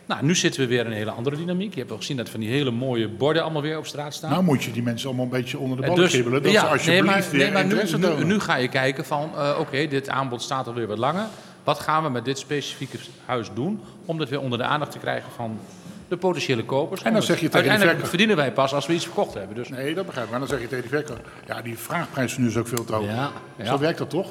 [0.06, 1.74] nou, nu zitten we weer in een hele andere dynamiek.
[1.74, 4.32] Je hebt al gezien dat van die hele mooie borden allemaal weer op straat staan.
[4.32, 6.44] Nou moet je die mensen allemaal een beetje onder de ballen dus, kibbelen.
[6.44, 9.88] Dat ja, alsjeblieft nee, maar, nee, maar nu, nu, ga je kijken van, uh, oké,
[9.88, 11.26] dit aanbod staat alweer wat langer.
[11.64, 15.00] Wat gaan we met dit specifieke huis doen om dat weer onder de aandacht te
[15.00, 15.60] krijgen van
[16.08, 17.02] de potentiële kopers.
[17.02, 19.56] En dan zeg je tegen Uiteindelijk verdienen wij pas als we iets verkocht hebben.
[19.56, 19.70] Dus.
[19.70, 20.32] Nee, dat begrijp ik.
[20.32, 22.94] Maar dan zeg je tegen die verkoper, ja, die vraagprijs nu is ook veel te
[22.94, 23.06] hoog.
[23.06, 23.66] Ja, ja.
[23.66, 24.30] Zo werkt dat toch?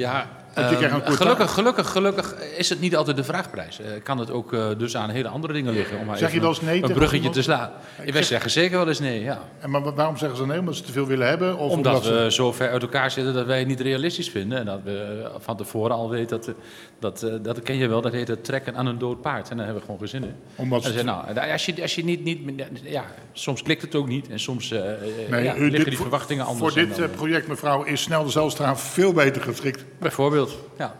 [0.00, 3.80] Ja, Ehm, gelukkig, gelukkig, gelukkig is het niet altijd de vraagprijs.
[3.80, 5.98] Uh, kan het ook uh, dus aan hele andere dingen liggen.
[5.98, 7.70] Om zeg je wel eens nee een bruggetje te slaan.
[8.02, 9.38] Ik wij zeggen zeker wel eens nee, ja.
[9.58, 10.58] En maar waarom zeggen ze nee?
[10.58, 11.58] Omdat ze te veel willen hebben?
[11.58, 14.58] Of omdat, omdat we zo ver uit elkaar zitten dat wij het niet realistisch vinden.
[14.58, 16.54] En dat we van tevoren al weten dat,
[17.20, 19.50] dat, dat ken je wel, dat heet het trekken aan een dood paard.
[19.50, 20.34] En daar hebben we gewoon geen zin in.
[20.56, 21.02] Omdat ze...
[21.02, 22.40] nou, als je, als je niet, niet,
[22.82, 26.74] ja, soms klikt het ook niet en soms nee, ja, liggen die verwachtingen anders.
[26.74, 29.84] Voor dit project, mevrouw, is Snel de Zelstra veel beter geschikt.
[29.98, 30.39] Bijvoorbeeld,
[30.78, 30.94] ja.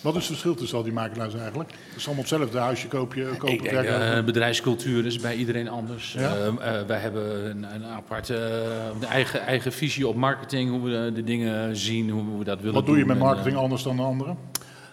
[0.00, 1.70] Wat is het verschil tussen al die makelaars eigenlijk?
[1.70, 5.68] Het is allemaal hetzelfde huisje koop je, kopen, Ik denk, uh, bedrijfscultuur is bij iedereen
[5.68, 6.12] anders.
[6.12, 6.36] Ja?
[6.36, 8.62] Uh, uh, wij hebben een, een aparte
[9.08, 12.86] eigen, eigen visie op marketing, hoe we de, dingen zien, hoe we dat willen Wat
[12.86, 14.38] doe je met marketing anders dan de anderen?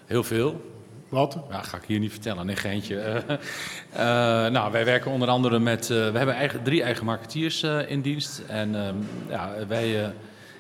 [0.05, 0.75] Heel veel.
[1.09, 1.37] Wat?
[1.49, 3.23] Nou, ga ik hier niet vertellen, een geintje.
[4.55, 8.41] nou, wij werken onder andere met, we hebben eigen, drie eigen marketeers in dienst.
[8.47, 8.95] En ehm,
[9.29, 10.13] ja, wij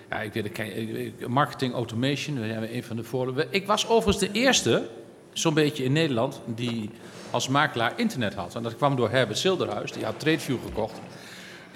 [0.09, 3.47] ja, ik weet marketing automation, we hebben een van de voorbeelden.
[3.49, 4.87] Ik was overigens de eerste,
[5.33, 6.89] zo'n beetje in Nederland, die
[7.31, 8.55] als makelaar internet had.
[8.55, 10.99] En dat kwam door Herbert Silderhuis, die had TradeView gekocht.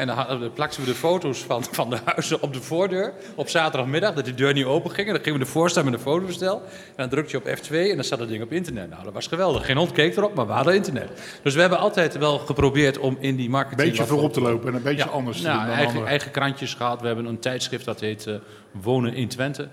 [0.02, 4.14] En dan plakten we de foto's van, van de huizen op de voordeur op zaterdagmiddag,
[4.14, 5.08] dat de deur niet open ging.
[5.08, 6.62] En dan gingen we ervoor staan met een fotobestel.
[6.62, 8.90] En dan drukte je op F2 en dan zat dat ding op internet.
[8.90, 9.66] Nou, dat was geweldig.
[9.66, 11.40] Geen hond keek erop, maar we hadden internet.
[11.44, 13.82] Dus we hebben altijd wel geprobeerd om in die marketing...
[13.82, 16.74] Een beetje voorop te lopen en een beetje anders te doen dan eigen, eigen krantjes
[16.74, 17.02] gehad.
[17.02, 18.36] We hebben een tijdschrift dat heet uh,
[18.72, 19.68] Wonen in Twente.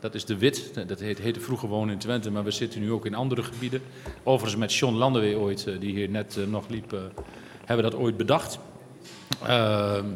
[0.00, 0.86] Dat is de Wit.
[0.88, 3.82] Dat heet, heette vroeger Wonen in Twente, maar we zitten nu ook in andere gebieden.
[4.22, 6.90] Overigens met John Landewee ooit, uh, die hier net uh, nog liep,
[7.64, 8.58] hebben we dat ooit bedacht.
[9.46, 10.06] Ehm,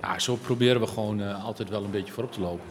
[0.00, 2.66] ja, zo proberen we gewoon uh, altijd wel een beetje voorop te lopen.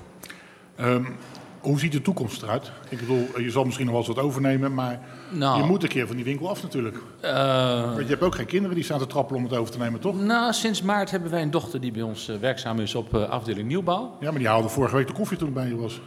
[0.79, 1.15] Um,
[1.59, 2.71] hoe ziet de toekomst eruit?
[2.89, 4.99] Ik bedoel, je zal misschien nog wel eens wat overnemen, maar
[5.33, 6.97] nou, je moet een keer van die winkel af natuurlijk.
[7.23, 9.79] Uh, Want je hebt ook geen kinderen die staan te trappelen om het over te
[9.79, 10.21] nemen, toch?
[10.21, 13.29] Nou, sinds maart hebben wij een dochter die bij ons uh, werkzaam is op uh,
[13.29, 14.17] afdeling nieuwbouw.
[14.19, 16.01] Ja, maar die haalde vorige week de koffie toen ik bij je was.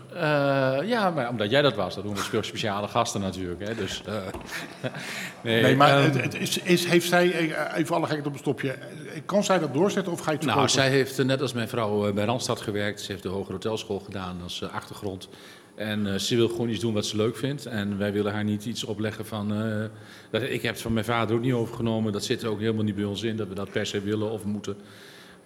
[0.87, 3.67] ja, maar omdat jij dat was, dat doen we speciale gasten natuurlijk.
[3.67, 4.03] Hè, dus,
[5.43, 8.79] nee, nee, maar um, het, is, is, heeft zij, even alle gekheid op een stopje,
[9.27, 12.13] kan zij dat doorzetten of ga je het Nou, zij heeft net als mijn vrouw
[12.13, 13.01] bij Randstad gewerkt.
[13.01, 15.29] Ze heeft de hogere hotelschool gedaan als achtergrond.
[15.77, 17.67] En uh, ze wil gewoon iets doen wat ze leuk vindt.
[17.67, 19.63] En wij willen haar niet iets opleggen van.
[19.63, 19.85] Uh,
[20.31, 22.13] dat, ik heb het van mijn vader ook niet overgenomen.
[22.13, 24.31] Dat zit er ook helemaal niet bij ons in dat we dat per se willen
[24.31, 24.77] of moeten.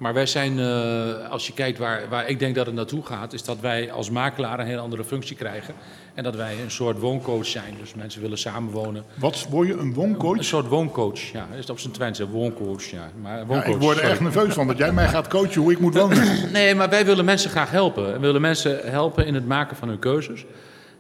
[0.01, 3.33] Maar wij zijn, uh, als je kijkt waar, waar ik denk dat het naartoe gaat,
[3.33, 5.75] is dat wij als makelaar een heel andere functie krijgen.
[6.15, 7.75] En dat wij een soort wooncoach zijn.
[7.79, 9.05] Dus mensen willen samenwonen.
[9.15, 10.37] Wat word je, een wooncoach?
[10.37, 11.47] Een, soort wooncoach, ja.
[11.51, 13.11] Dat is op zijn Twentse, wooncoach, ja.
[13.23, 15.73] Maar wooncoach, ja, ik word er echt nerveus van dat jij mij gaat coachen hoe
[15.73, 16.23] ik moet wonen.
[16.53, 18.13] nee, maar wij willen mensen graag helpen.
[18.13, 20.45] We willen mensen helpen in het maken van hun keuzes.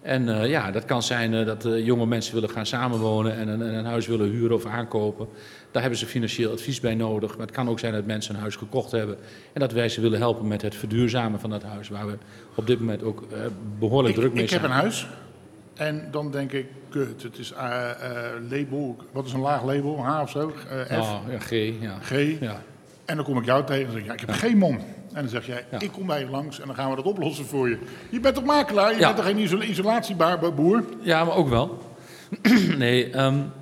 [0.02, 3.48] En uh, ja, dat kan zijn uh, dat uh, jonge mensen willen gaan samenwonen en
[3.48, 5.28] een, een, huis willen huren of aankopen.
[5.70, 7.30] Daar hebben ze financieel advies bij nodig.
[7.36, 9.16] Maar het kan ook zijn dat mensen een huis gekocht hebben
[9.52, 12.18] en dat wij ze willen helpen met het verduurzamen van dat huis, waar we
[12.54, 13.24] op dit moment ook
[13.78, 14.62] behoorlijk druk mee ik zijn.
[14.62, 15.06] Ik heb een huis
[15.74, 17.52] en dan denk ik, kut, het is
[18.50, 20.52] label, wat is een laag label, H of zo?
[20.88, 20.90] F?
[20.90, 21.98] Oh, ja, G, ja.
[22.02, 22.40] G.
[22.40, 22.62] Ja.
[23.04, 24.80] En dan kom ik jou tegen en zeg ik, ja, ik heb geen man.
[25.12, 27.46] En dan zeg jij, ik kom bij je langs en dan gaan we dat oplossen
[27.46, 27.78] voor je.
[28.10, 28.92] Je bent toch makelaar?
[28.92, 30.84] Je bent toch geen isolatieboer?
[31.00, 31.78] Ja, maar ook wel.
[32.76, 33.52] nee, um,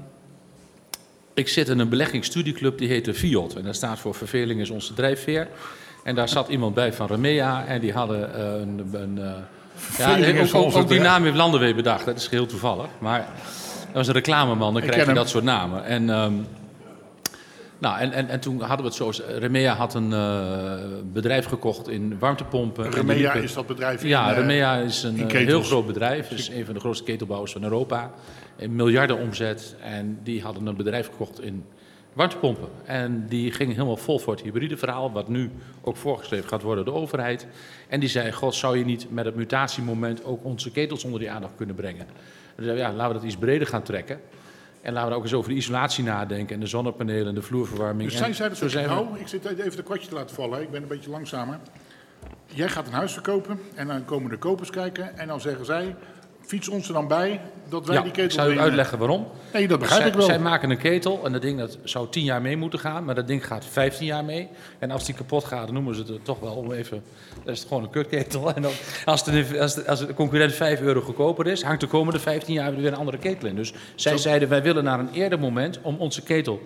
[1.34, 3.54] ik zit in een beleggingsstudieclub die heet de FIOT.
[3.54, 5.48] En dat staat voor Verveling is onze drijfveer.
[6.04, 8.88] En daar zat iemand bij van Remea en die hadden uh, een...
[8.92, 9.32] een uh,
[9.98, 12.87] ja, ook, ook, ook die naam heeft Landenwee bedacht, dat is heel toevallig.
[12.98, 13.18] Maar
[13.87, 15.84] dat was een reclameman, dan krijg je dat soort namen.
[15.84, 16.08] En...
[16.08, 16.46] Um,
[17.79, 19.25] nou, en, en, en toen hadden we het zo.
[19.38, 20.75] Remea had een uh,
[21.12, 22.91] bedrijf gekocht in warmtepompen.
[22.91, 26.29] Remea is dat bedrijf in Ja, Remea is een heel groot bedrijf.
[26.29, 28.11] Het is een van de grootste ketelbouwers van Europa.
[28.57, 29.77] Een miljarden omzet.
[29.81, 31.64] En die hadden een bedrijf gekocht in
[32.12, 32.69] warmtepompen.
[32.85, 35.12] En die ging helemaal vol voor het hybride verhaal.
[35.12, 35.51] Wat nu
[35.83, 37.47] ook voorgeschreven gaat worden door de overheid.
[37.88, 41.31] En die zei, god, zou je niet met het mutatiemoment ook onze ketels onder die
[41.31, 42.07] aandacht kunnen brengen?
[42.57, 44.21] En zei, ja, laten we dat iets breder gaan trekken.
[44.88, 48.09] En laten we ook eens over de isolatie nadenken en de zonnepanelen en de vloerverwarming.
[48.09, 50.62] Dus zij zei dat zo zijn nou, ik zit even de kwartje te laten vallen,
[50.62, 51.59] ik ben een beetje langzamer.
[52.46, 55.96] Jij gaat een huis verkopen en dan komen de kopers kijken en dan zeggen zij,
[56.48, 58.98] fiets ons er dan bij dat wij Ja, die ik ketel zou u erin- uitleggen
[58.98, 59.26] waarom.
[59.52, 60.26] Nee, dat begrijp zij, ik wel.
[60.26, 63.14] zij maken een ketel en dat ding dat zou 10 jaar mee moeten gaan, maar
[63.14, 64.48] dat ding gaat 15 jaar mee.
[64.78, 67.02] En als die kapot gaat, dan noemen ze het toch wel om even.
[67.44, 68.52] Dat is het gewoon een kutketel.
[68.54, 68.72] En dan,
[69.04, 72.54] als, de, als, de, als de concurrent 5 euro goedkoper is, hangt de komende 15
[72.54, 73.56] jaar weer een andere ketel in.
[73.56, 76.61] Dus zij zeiden: wij willen naar een eerder moment om onze ketel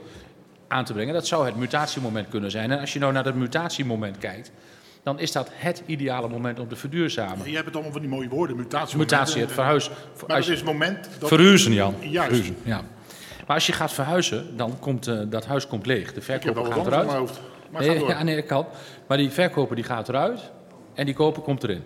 [0.69, 1.15] aan te brengen.
[1.15, 2.71] Dat zou het mutatiemoment kunnen zijn.
[2.71, 4.51] En als je nou naar dat mutatiemoment kijkt,
[5.03, 7.49] dan is dat het ideale moment om te verduurzamen.
[7.49, 8.99] Je hebt het allemaal van die mooie woorden, mutatie.
[8.99, 9.91] Mutatie, het verhuis.
[10.27, 11.29] Maar je- is het moment dat...
[11.29, 11.95] Verhuizen, Jan.
[12.01, 12.15] Juist.
[12.29, 12.83] Verhuizen, ja.
[13.47, 16.13] Maar als je gaat verhuizen, dan komt eh, dat huis komt leeg.
[16.13, 17.07] De Ik heb verkoper wel wat gaat eruit.
[17.07, 17.41] mijn hoofd.
[17.71, 18.09] Maar Nee, door.
[18.09, 18.67] ja, nee, dat kan.
[19.07, 20.51] Maar die verkoper die gaat eruit
[20.95, 21.83] en die koper komt erin.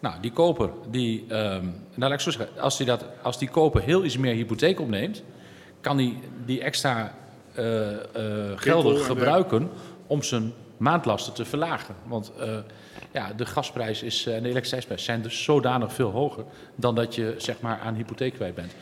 [0.00, 3.48] Nou, die koper, die, ehm, nou, laat ik zo zeggen, als die, dat, als die
[3.48, 5.22] koper heel iets meer hypotheek opneemt,
[5.80, 6.14] kan hij
[6.44, 7.14] die extra
[7.54, 7.98] eh, eh,
[8.56, 9.70] gelden en gebruiken
[10.06, 11.94] om zijn maandlasten te verlagen.
[12.06, 12.56] Want eh,
[13.12, 17.14] ja, de gasprijs is, eh, en de elektriciteitsprijs zijn dus zodanig veel hoger dan dat
[17.14, 18.72] je zeg maar, aan hypotheek kwijt bent.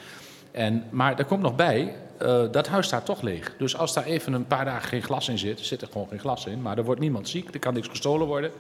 [0.51, 3.55] En, maar er komt nog bij, eh, dat huis staat toch leeg.
[3.59, 6.21] Dus als daar even een paar dagen geen glas in zit, zit er gewoon geen
[6.21, 6.63] glas in.
[6.63, 8.51] Maar er wordt niemand ziek, er kan niks gestolen worden.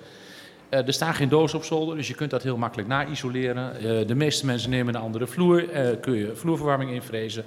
[0.69, 3.73] Er staan geen dozen op zolder, dus je kunt dat heel makkelijk na-isoleren.
[4.07, 5.63] De meeste mensen nemen een andere vloer,
[6.01, 7.45] kun je vloerverwarming invrezen.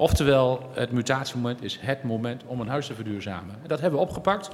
[0.00, 3.54] Oftewel, het mutatiemoment is het moment om een huis te verduurzamen.
[3.62, 4.50] En dat hebben we opgepakt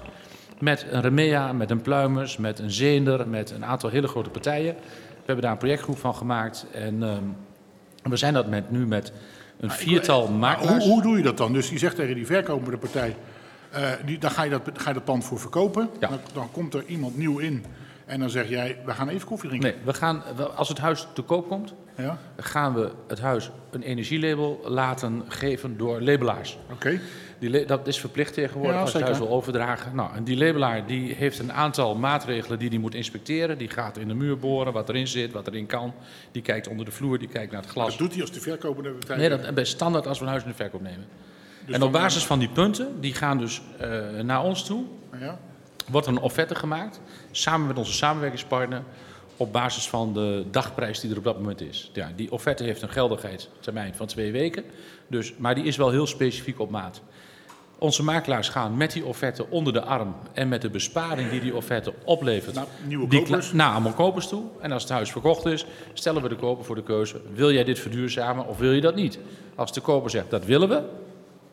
[0.60, 4.74] met een Remea, met een Pluimers, met een Zeender, met een aantal hele grote partijen.
[4.74, 7.22] We hebben daar een projectgroep van gemaakt en ehm,
[8.02, 9.12] we zijn dat met, nu met
[9.60, 10.84] een viertal Maar hoe, makelaars.
[10.84, 11.52] hoe doe je dat dan?
[11.52, 13.16] Dus die zegt tegen die verkopende partij,
[13.70, 15.88] eh, die, dan ga je, dat, ga je dat pand voor verkopen.
[16.00, 16.08] Ja.
[16.08, 17.64] Dan, dan komt er iemand nieuw in
[18.06, 19.70] en dan zeg jij, we gaan even koffie drinken.
[19.70, 20.22] Nee, we gaan,
[20.56, 25.76] als het huis te koop komt, Ja, gaan we het huis een energielabel laten geven
[25.76, 26.58] door labelaars.
[26.72, 27.00] oké.
[27.38, 29.94] Die dat is verplicht tegenwoordig Ja, als je het huis wil overdragen.
[29.94, 33.58] Nou, en die labelaar die heeft een aantal maatregelen die hij moet inspecteren.
[33.58, 35.94] Die gaat in de muur boren, wat erin zit, wat erin kan.
[36.32, 37.88] Die kijkt onder de vloer, die kijkt naar het glas.
[37.88, 39.16] Dat doet hij als de verkopende partij.
[39.16, 41.06] Nee, dat is standaard als we een huis in de verkoop nemen.
[41.66, 44.84] Dus en op basis van die punten, die gaan dus eh, naar ons toe,
[45.20, 45.38] Ja.
[45.90, 48.82] wordt er een offerte gemaakt, samen met onze samenwerkingspartner,
[49.36, 51.90] op basis van de dagprijs die er op dat moment is.
[51.92, 54.64] Ja, die offerte heeft een geldigheidstermijn van twee weken,
[55.06, 57.02] dus, maar die is wel heel specifiek op maat.
[57.84, 61.56] Onze makelaars gaan met die offerte onder de arm en met de besparing die die
[61.56, 62.54] offerte oplevert.
[62.54, 63.48] Naar nieuwe die kopers.
[63.48, 64.42] kla- naar allemaal kopers toe.
[64.60, 67.64] En als het huis verkocht is, stellen we de koper voor de keuze: wil jij
[67.64, 69.18] dit verduurzamen of wil je dat niet?
[69.54, 70.82] Als de koper zegt dat willen we,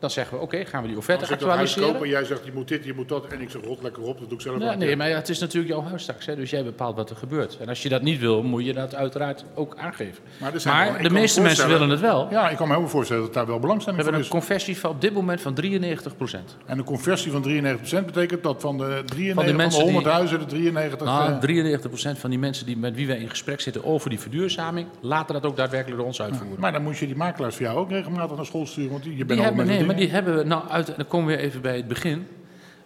[0.02, 1.92] dan zeggen we: oké, gaan we die offerte actualiseren.
[1.92, 3.26] koop en jij zegt, je moet dit, je moet dat.
[3.26, 5.08] En ik zeg, rot lekker op, dat doe ik zelf Ja, wel een nee, maar
[5.08, 6.26] ja, het is natuurlijk jouw huis straks.
[6.26, 7.56] Hè, dus jij bepaalt wat er gebeurt.
[7.60, 10.22] En als je dat niet wil, moet je dat uiteraard ook aangeven.
[10.40, 12.26] Maar wel- de me meeste mensen willen het wel.
[12.30, 14.46] Ja, ik kan me helemaal voorstellen dat daar wel We belangstelling hebben voor een is.
[14.46, 18.78] conversie van op dit moment van 93% En een conversie van 93% betekent dat van
[18.78, 21.06] de 93 Van van de de, mensen die- 100.000 de 93...
[21.06, 24.20] Nou, eh, 93 van die mensen die, met wie wij in gesprek zitten over die
[24.20, 26.60] verduurzaming, laten dat ook daadwerkelijk door ons uitvoeren.
[26.60, 28.90] maar dan moet je die makelaars voor jou ook regelmatig naar school sturen.
[28.90, 31.36] Want je bent al hebben, met nee, die hebben we, nou, uit, dan komen we
[31.36, 32.26] weer even bij het begin.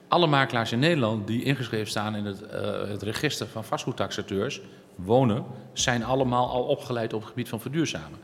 [0.08, 4.60] Alle makelaars in Nederland die ingeschreven staan in het, eh, het register van vastgoedtaxateurs,
[4.94, 8.18] wonen, zijn allemaal al opgeleid op het gebied van verduurzamen.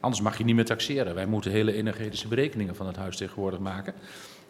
[0.00, 1.14] Anders mag je niet meer taxeren.
[1.14, 3.94] Wij moeten hele energetische berekeningen van het huis tegenwoordig maken.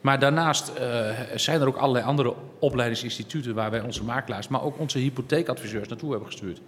[0.00, 4.78] Maar daarnaast eh, zijn er ook allerlei andere opleidingsinstituten waar wij onze makelaars, maar ook
[4.78, 6.60] onze hypotheekadviseurs naartoe hebben gestuurd.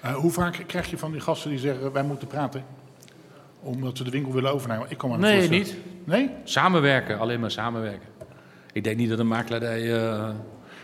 [0.00, 2.64] Eh, hoe vaak krijg je van die gasten die zeggen, wij moeten praten?
[3.62, 4.86] Omdat ze de winkel willen overnemen.
[4.90, 5.76] Ik kan me Nee, niet.
[6.04, 6.30] Nee?
[6.44, 8.08] Samenwerken, alleen maar samenwerken.
[8.72, 9.94] Ik denk niet dat een makelaardij.
[10.02, 10.30] eh,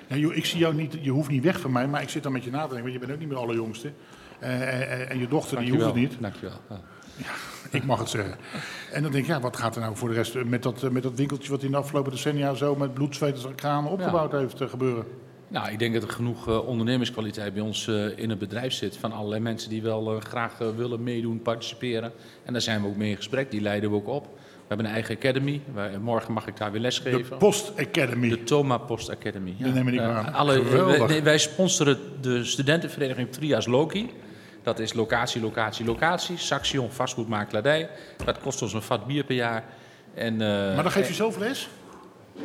[0.08, 2.22] Nee, joh, ik zie jou niet, je hoeft niet weg van mij, maar ik zit
[2.22, 2.82] dan met je na te denken.
[2.82, 3.92] Want je bent ook niet meer de allerjongste.
[4.38, 4.62] Eh,
[4.92, 6.16] eh, en je dochter, die hoeft het niet.
[6.20, 6.60] Dankjewel.
[6.68, 6.80] Ja.
[7.78, 8.36] Ik mag het zeggen.
[8.92, 11.02] En dan denk ik, ja, wat gaat er nou voor de rest met dat, met
[11.02, 11.50] dat winkeltje...
[11.50, 15.04] wat in de afgelopen decennia zo met bloed, zweet en kraan opgebouwd heeft gebeuren?
[15.48, 18.96] Nou, ik denk dat er genoeg eh, ondernemerskwaliteit bij ons eh, in het bedrijf zit.
[18.96, 22.12] Van allerlei mensen die wel eh, graag willen meedoen, participeren.
[22.44, 23.50] En daar zijn we ook mee in gesprek.
[23.50, 24.24] Die leiden we ook op.
[24.24, 25.60] We hebben een eigen academy.
[25.72, 27.38] Waar, morgen mag ik daar weer De lesgeven.
[27.38, 28.28] Post Academy.
[28.28, 29.54] De Thoma Post Academy.
[29.58, 30.32] Dat neem ik aan.
[30.32, 34.10] alle, wij, nee, wij sponsoren de studentenvereniging Trias Loki.
[34.62, 36.36] Dat is locatie, locatie, locatie.
[36.36, 37.90] Saxion vastgoedmakelaardij.
[38.24, 39.64] Dat kost ons een vat bier per jaar.
[40.14, 41.68] En, maar dan geef je zelf les?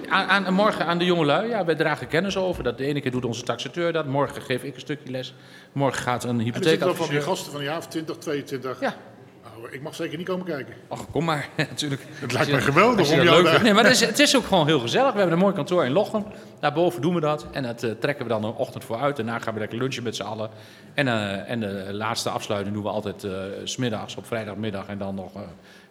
[0.10, 2.64] Aan, aan, morgen aan de jongelui, ja, wij dragen kennis over.
[2.64, 5.34] Dat de ene keer doet onze taxateur dat, morgen geef ik een stukje les.
[5.72, 7.22] Morgen gaat een En er zitten wel van die hypotheekadviseur.
[7.22, 8.80] gasten van een jaar of 20, 22.
[8.80, 8.96] Ja,
[9.44, 10.74] Nou, ik mag zeker niet komen kijken.
[10.88, 12.02] ach, kom maar, natuurlijk.
[12.14, 13.64] Het lijkt me geweldig om jou daar...
[13.64, 15.12] Nee, maar het is, het is ook gewoon heel gezellig.
[15.12, 16.26] We hebben een mooi kantoor in Lochem.
[16.60, 17.46] Daarboven doen we dat.
[17.52, 19.16] En dat eh, trekken we dan een ochtend voor uit.
[19.16, 20.50] Daarna gaan we lekker lunchen met z'n allen.
[20.94, 23.28] En, eh, en de laatste afsluiting doen we altijd
[23.64, 24.88] s smiddags op vrijdagmiddag.
[24.88, 25.32] En dan nog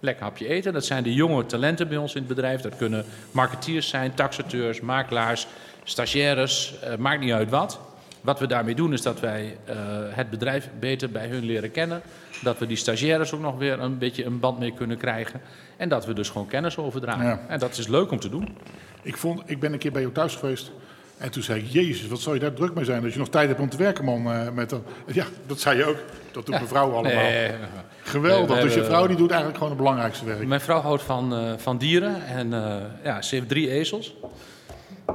[0.01, 0.73] lekker hapje eten.
[0.73, 2.61] Dat zijn de jonge talenten bij ons in het bedrijf.
[2.61, 5.47] Dat kunnen marketeers zijn, taxateurs, makelaars,
[5.85, 6.75] stagiaires.
[6.99, 7.81] maakt niet uit wat.
[8.23, 9.77] Wat we daarmee doen is dat wij eh,
[10.11, 12.03] het bedrijf beter bij hun leren kennen.
[12.43, 15.41] Dat we die stagiaires ook nog weer een beetje een band mee kunnen krijgen.
[15.77, 17.25] En dat we dus gewoon kennis overdragen.
[17.25, 17.41] Ja.
[17.49, 18.57] En dat is leuk om te doen.
[19.03, 20.73] Ik, vond, ik ben een keer bij jou thuis geweest.
[21.18, 23.03] En toen zei ik, jezus, wat zou je daar druk mee zijn?
[23.03, 24.33] Dat je nog tijd hebt om te werken, man.
[24.33, 24.83] eh, met een...
[25.12, 25.99] Ja, dat zei je ook.
[26.33, 27.23] Dat doet mijn vrouw allemaal.
[27.23, 27.51] Nee,
[28.03, 28.55] Geweldig.
[28.57, 30.47] Nee, dus je vrouw die doet eigenlijk gewoon het belangrijkste werk.
[30.47, 32.51] Mijn vrouw houdt van, eh, van dieren en
[33.05, 34.14] ja, ze heeft drie ezels.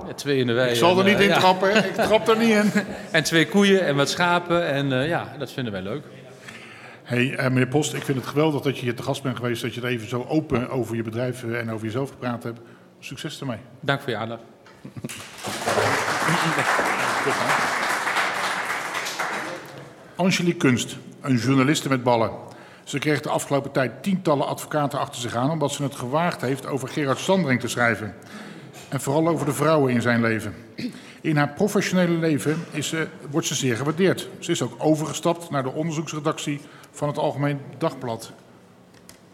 [0.07, 0.69] Ja, twee in de wei.
[0.69, 1.37] Ik zal en, er niet eh, in ja.
[1.39, 1.75] trappen.
[1.75, 2.71] Ik trap er niet in.
[3.11, 4.67] En twee koeien en wat schapen.
[4.67, 6.03] En eh, ja, dat vinden wij leuk.
[7.03, 9.61] Hey, eh, meneer Post, ik vind het geweldig dat je hier te gast bent geweest.
[9.61, 12.59] Dat je het even zo open over je bedrijf en over jezelf gepraat hebt.
[12.99, 13.59] Succes ermee.
[13.79, 14.43] Dank voor je aandacht.
[20.15, 22.31] Angelique Kunst, een journaliste met ballen.
[22.83, 25.49] Ze kreeg de afgelopen tijd tientallen advocaten achter zich aan...
[25.49, 28.15] omdat ze het gewaagd heeft over Gerard Sandring te schrijven.
[28.89, 30.53] En vooral over de vrouwen in zijn leven.
[31.21, 34.29] In haar professionele leven is ze, wordt ze zeer gewaardeerd.
[34.39, 36.59] Ze is ook overgestapt naar de onderzoeksredactie
[36.91, 38.31] van het Algemeen Dagblad.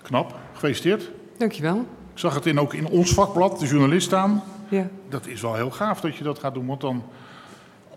[0.02, 1.12] Knap, gefeliciteerd.
[1.38, 1.78] Dankjewel.
[2.14, 4.44] Ik zag het in, ook in ons vakblad, de journalist staan.
[4.70, 4.88] Ja.
[5.10, 7.04] Dat is wel heel gaaf dat je dat gaat doen, want dan...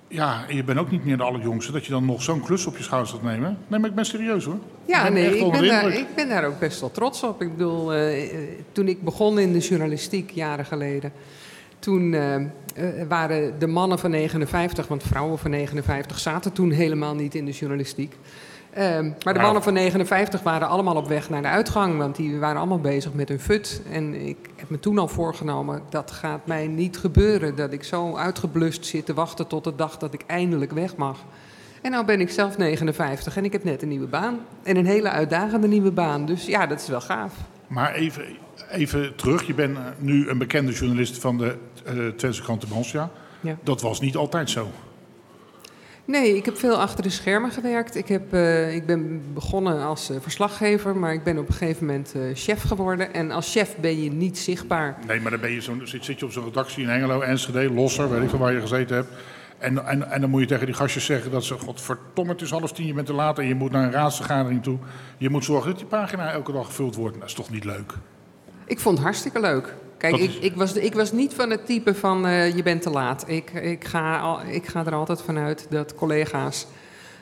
[0.09, 2.67] Ja, en je bent ook niet meer de allerjongste, dat je dan nog zo'n klus
[2.67, 3.59] op je schouders gaat nemen.
[3.67, 4.59] Nee, maar ik ben serieus hoor.
[4.85, 7.43] Ja, nee, ik ben, daar, ik ben daar ook best wel trots op.
[7.43, 11.13] Ik bedoel, eh, eh, toen ik begon in de journalistiek jaren geleden,
[11.87, 12.49] toen eh, eh,
[13.09, 17.53] waren de mannen van 59, want vrouwen van 59 zaten toen helemaal niet in de
[17.53, 18.17] journalistiek.
[18.71, 22.39] Eh, maar de mannen van 59 waren allemaal op weg naar de uitgang, want die
[22.39, 23.83] waren allemaal bezig met hun fut.
[23.93, 28.17] En ik heb me toen al voorgenomen, dat gaat mij niet gebeuren, dat ik zo
[28.17, 31.19] uitgeblust zit te wachten tot de dag dat ik eindelijk weg mag.
[31.83, 34.39] En nou ben ik zelf 59 en ik heb net een nieuwe baan.
[34.63, 36.27] En een hele uitdagende nieuwe baan.
[36.27, 37.35] Dus ja, dat is wel gaaf.
[37.67, 38.25] Maar even,
[38.71, 41.57] even terug, je bent eh, nu een bekende journalist van de
[41.87, 43.11] eh Twentse krant de Bansia.
[43.41, 43.57] Ja.
[43.63, 44.69] Dat was niet altijd zo.
[46.07, 47.97] Nee, ik heb veel achter de schermen gewerkt.
[47.97, 51.87] Ik, heb, eh, ik ben begonnen als eh, verslaggever, maar ik ben op een gegeven
[51.87, 53.15] moment eh, chef geworden.
[53.15, 54.97] En als chef ben je niet zichtbaar.
[55.07, 57.73] Nee, maar dan ben je zo, zit, zit je op zo'n redactie in Hengelo, Enschede,
[57.73, 59.09] Losser, weet ik veel waar je gezeten hebt.
[59.59, 62.51] En, en, en dan moet je tegen die gastjes zeggen dat ze, godverdomme, het is
[62.51, 64.79] half tien, je bent te laat en je moet naar een raadsvergadering toe.
[65.19, 67.19] Je moet zorgen dat die pagina elke dag gevuld wordt.
[67.19, 67.93] Dat is toch niet leuk?
[68.67, 69.75] Ik vond het hartstikke leuk.
[69.99, 72.91] Kijk, ik, ik, was, ik was niet van het type van eh, je bent te
[72.91, 73.25] laat.
[73.27, 76.67] Ik, ik, ga al, ik ga er altijd vanuit dat collega's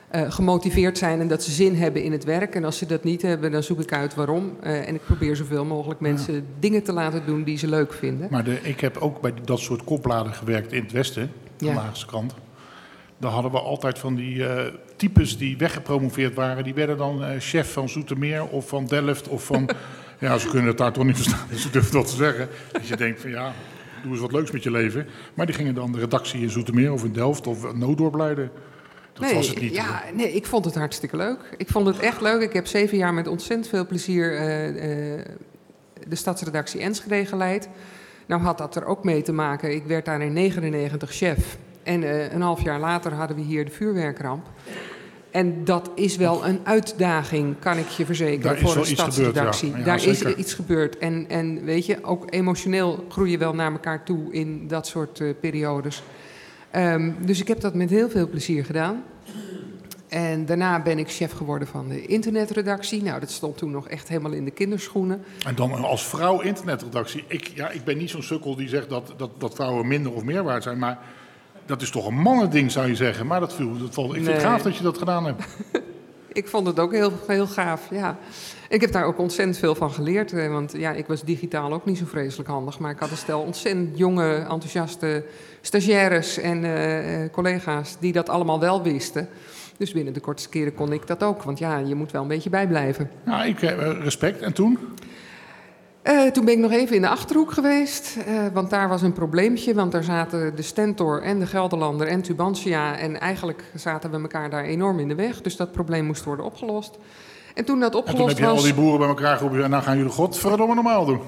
[0.09, 2.55] eh, gemotiveerd zijn en dat ze zin hebben in het werk.
[2.55, 4.57] En als ze dat niet hebben, dan zoek ik uit waarom.
[4.61, 8.29] Eh, en ik probeer zoveel mogelijk mensen dingen te laten doen die ze leuk vinden.
[8.31, 11.75] Maar de, ik heb ook bij dat soort kopladen gewerkt in het Westen, de Ja.
[11.75, 12.35] Laagse krant.
[13.19, 14.45] Daar hadden we altijd van die
[14.97, 16.65] types die weggepromoveerd waren.
[16.65, 19.69] Die werden dan chef van Zoetermeer of van Delft of van...
[20.25, 22.49] ja, ze kunnen het daar toch niet verstaan, dus ze durven dat te zeggen.
[22.73, 23.53] Dus je denkt van ja,
[24.03, 25.07] doe eens wat leuks met je leven.
[25.35, 28.51] Maar die gingen dan de redactie in Zoetermeer of in Delft of Noodorp leiden.
[29.13, 29.75] Dat was het niet.
[29.75, 31.39] Ja, nee, ik vond het hartstikke leuk.
[31.57, 32.41] Ik vond het echt leuk.
[32.41, 34.69] Ik heb zeven jaar met ontzettend veel plezier eh,
[35.19, 35.25] eh,
[36.09, 37.69] de stadsredactie Enschede geleid.
[38.27, 39.75] Nou had dat er ook mee te maken.
[39.75, 41.59] Ik werd daar in 99 chef.
[41.83, 44.47] En eh, een half jaar later hadden we hier de vuurwerkramp.
[45.35, 49.71] En dat is wel een uitdaging, kan ik je verzekeren, voor een stadsredactie.
[49.71, 49.79] ja.
[49.79, 50.29] Ja, Daar zeker.
[50.29, 50.99] is iets gebeurd.
[50.99, 55.21] En, en weet je, ook emotioneel groei je wel naar elkaar toe in dat soort
[55.21, 56.03] eh, periodes.
[56.71, 59.03] Ehm, dus ik heb dat met heel veel plezier gedaan.
[60.09, 63.03] En daarna ben ik chef geworden van de internetredactie.
[63.03, 65.25] Nou, dat stond toen nog echt helemaal in de kinderschoenen.
[65.47, 67.25] En dan als vrouw internetredactie.
[67.27, 70.25] Ik, ja, ik ben niet zo'n sukkel die zegt dat, dat, dat vrouwen minder of
[70.25, 70.79] meer waard zijn.
[70.79, 70.99] Maar
[71.67, 73.27] dat is toch een mannending, zou je zeggen.
[73.27, 75.43] Maar dat viel, dat valt, ik vind het gaaf dat je dat gedaan hebt.
[76.33, 78.19] Ik vond het ook heel, heel gaaf, ja.
[78.69, 80.33] Ik heb daar ook ontzettend veel van geleerd.
[80.33, 82.79] eh, Want ja, ik was digitaal ook niet zo vreselijk handig.
[82.79, 85.25] Maar ik had een stel ontzettend jonge, enthousiaste
[85.61, 87.97] stagiaires en eh, eh, collega's...
[88.01, 89.29] die dat allemaal wel wisten.
[89.77, 91.43] Dus binnen de kortste keren kon ik dat ook.
[91.43, 93.11] Want ja, je moet wel een beetje bijblijven.
[93.27, 94.41] Ja, ik heb eh, respect.
[94.41, 94.79] En toen?
[96.05, 99.13] Eh, toen ben ik nog even in de Achterhoek geweest, eh, want daar was een
[99.13, 99.75] probleempje.
[99.75, 102.99] Want daar zaten de Stentor en de Gelderlander en Tubantia...
[102.99, 105.41] en eigenlijk zaten we elkaar daar enorm in de weg.
[105.41, 106.99] Dus dat probleem moest worden opgelost.
[107.55, 108.65] En toen dat En toen opgelost heb je al was...
[108.65, 109.65] die boeren bij elkaar geroepen.
[109.65, 111.21] En nou gaan jullie godverdomme normaal doen.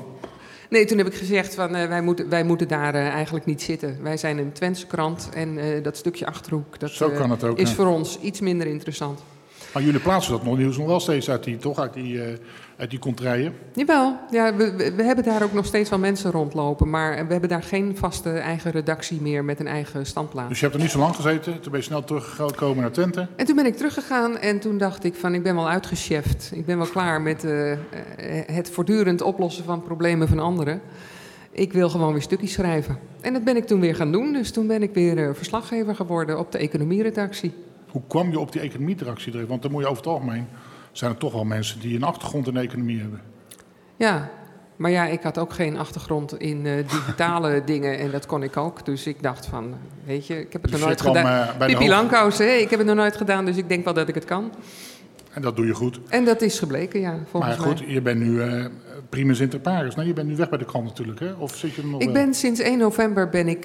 [0.70, 3.98] Nee, toen heb ik gezegd van eh, wij, moeten, wij moeten daar eigenlijk niet zitten.
[4.02, 6.78] Wij zijn een Twentse krant en dat stukje Achterhoek...
[6.78, 9.20] Dat, Zo kan het ook, is voor ons iets minder interessant.
[9.72, 12.20] Maar jullie plaatsen dat nog nieuws nog wel steeds uit die, toch, uit die,
[12.76, 13.52] uit die contraien.
[13.74, 16.90] Jawel, ja, we, we, hebben daar ook nog steeds wel mensen rondlopen...
[16.90, 20.48] maar we hebben daar geen vaste eigen redactie meer met een eigen standplaats.
[20.48, 21.60] Dus je hebt er niet zo lang gezeten.
[21.60, 23.28] Toen ben je snel teruggekomen naar Twente.
[23.36, 26.50] En toen ben ik teruggegaan en toen dacht ik van ik ben wel uitgecheft.
[26.54, 27.72] Ik ben wel klaar met eh,
[28.46, 30.80] het voortdurend oplossen van problemen van anderen.
[31.50, 32.98] Ik wil gewoon weer stukjes schrijven.
[33.20, 34.32] En dat ben ik toen weer gaan doen.
[34.32, 37.52] Dus toen ben ik weer eh, verslaggever geworden op de economieredactie.
[37.90, 39.46] Hoe kwam je op die economietractie erin?
[39.46, 40.46] Want dan moet je over het algemeen...
[40.98, 43.20] zijn er toch wel mensen die een achtergrond in de economie hebben.
[43.96, 44.28] Ja,
[44.76, 48.56] maar ja, ik had ook geen achtergrond in eh, digitale dingen en dat kon ik
[48.56, 48.84] ook.
[48.84, 49.74] Dus ik dacht van,
[50.04, 51.48] weet je, ik heb het Dus nog nooit gedaan.
[51.48, 52.44] eh, bij Pippi Langkous, hè?
[52.44, 54.52] ik heb het nog nooit gedaan, dus ik denk wel dat ik het kan.
[55.32, 56.00] En dat doe je goed.
[56.08, 57.92] En dat is gebleken, ja, Maar volgens goed, mij.
[57.94, 58.64] je bent nu eh
[59.08, 59.94] primus inter pares.
[59.94, 61.32] Nee, je bent nu weg bij de krant natuurlijk, hè?
[61.32, 63.64] Of zit je nog Ik ben sinds 1 november ben ik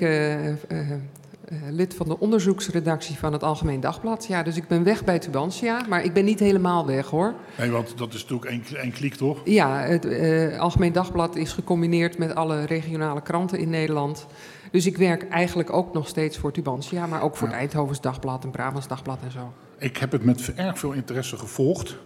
[1.70, 4.26] lid van de onderzoeksredactie van het Algemeen Dagblad.
[4.28, 7.34] Ja, dus ik ben weg bij Tubantia, maar ik ben niet helemaal weg hoor.
[7.58, 9.41] Nee, want dat is natuurlijk één, één kliek, toch?
[9.45, 14.26] Ja, het eh, Algemeen Dagblad is gecombineerd met alle regionale kranten in Nederland.
[14.72, 17.54] Dus ik werk eigenlijk ook nog steeds voor Tubantia, maar ook voor Ja.
[17.54, 19.54] het Eindhovens Dagblad en Brabants Dagblad en zo.
[19.78, 21.97] Ik heb het met erg veel interesse gevolgd.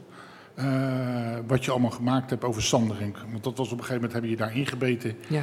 [0.55, 0.65] eh,
[1.47, 3.17] wat je allemaal gemaakt hebt over Sanderink.
[3.31, 5.15] Want dat was op een gegeven moment, heb je je daar ingebeten.
[5.27, 5.41] Ja.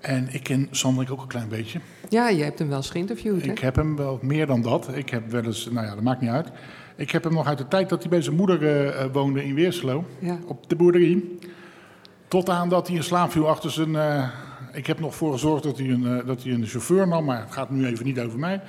[0.00, 1.80] En ik ken Sanderink ook een klein beetje.
[2.08, 3.50] ja, je hebt hem wel eens geïnterviewd, hè?
[3.50, 4.88] Ik heb hem wel meer dan dat.
[4.96, 6.48] Ik heb wel eens, nou ja, dat maakt niet uit.
[6.96, 9.44] Ik heb hem nog uit de tijd dat hij bij zijn moeder eh, eh, woonde
[9.44, 10.04] in Weerselo.
[10.18, 10.38] Ja.
[10.46, 11.24] Op de boerdery.
[12.28, 13.96] Tot aan dat hij in slaap viel achter zijn...
[13.96, 14.28] eh,
[14.72, 17.52] ik heb nog voor gezorgd dat hij, een, dat hij een chauffeur nam, maar het
[17.52, 18.60] gaat nu even niet over mij.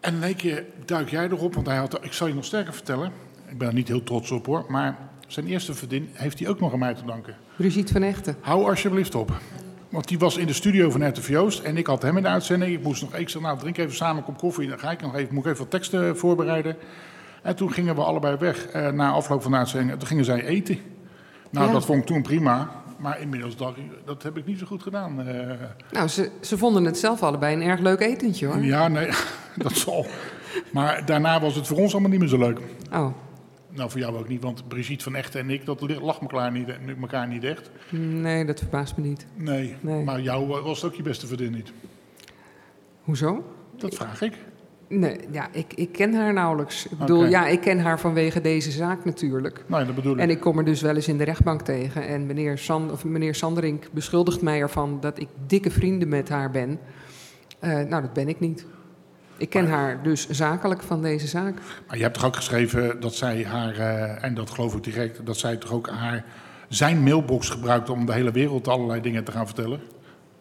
[0.00, 2.72] En in één keer duik jij erop, want hij had, ik zal je nog sterker
[2.72, 3.12] vertellen.
[3.48, 6.60] Ik ben er niet heel trots op hoor, maar zijn eerste verdien heeft hij ook
[6.60, 7.36] nog aan mij te danken.
[7.56, 8.36] Brigitte van Echten.
[8.40, 9.32] Hou alsjeblieft op.
[9.92, 12.28] Want die was in de studio van RTV Joost en ik had hem in de
[12.28, 12.72] uitzending.
[12.74, 14.68] Ik moest nog, ik zei, nou drink even samen een kop koffie.
[14.68, 16.76] Dan ga ik nog even, moet ik even wat teksten voorbereiden.
[17.42, 19.90] En toen gingen we allebei weg eh, na afloop van de uitzending.
[19.92, 20.78] En toen gingen zij eten.
[21.50, 21.72] Nou, Ja.
[21.72, 22.70] dat vond ik toen prima.
[22.98, 25.26] Maar inmiddels dacht ik, dat heb ik niet zo goed gedaan.
[25.28, 25.50] Eh,
[25.90, 28.62] Nou, ze, ze vonden het zelf allebei een erg leuk etentje, hoor.
[28.64, 29.08] ja, nee,
[29.56, 30.06] dat zal.
[30.72, 32.58] Maar daarna was het voor ons allemaal niet meer zo leuk.
[32.92, 33.06] Oh,
[33.74, 36.68] Nou, voor jou ook niet, want Brigitte van Echten en ik, dat lag elkaar niet,
[37.00, 37.70] elkaar niet echt.
[37.90, 39.26] nee, dat verbaast me niet.
[39.34, 40.04] Nee, Nee.
[40.04, 41.72] maar jou eh, was het ook je beste vriendin niet.
[43.02, 43.44] Hoezo?
[43.76, 44.34] Dat vraag ik.
[44.88, 46.86] Nee, ja, ik, ik ken haar nauwelijks.
[46.88, 49.64] Ik bedoel, ja, ik ken haar vanwege deze zaak natuurlijk.
[49.66, 50.18] Nou, dat bedoel ik.
[50.18, 52.06] En ik kom er dus wel eens in de rechtbank tegen.
[52.06, 56.50] En meneer, San, of meneer Sanderink beschuldigt mij ervan dat ik dikke vrienden met haar
[56.50, 56.78] ben.
[57.58, 58.66] Eh, nou, dat ben ik niet.
[59.42, 61.54] Ik ken haar dus zakelijk van deze zaak.
[61.86, 65.26] Maar je hebt toch ook geschreven dat zij haar, eh, en dat geloof ik direct,
[65.26, 66.24] dat zij toch ook haar,
[66.68, 69.80] zijn mailbox gebruikte om de hele wereld allerlei dingen te gaan vertellen?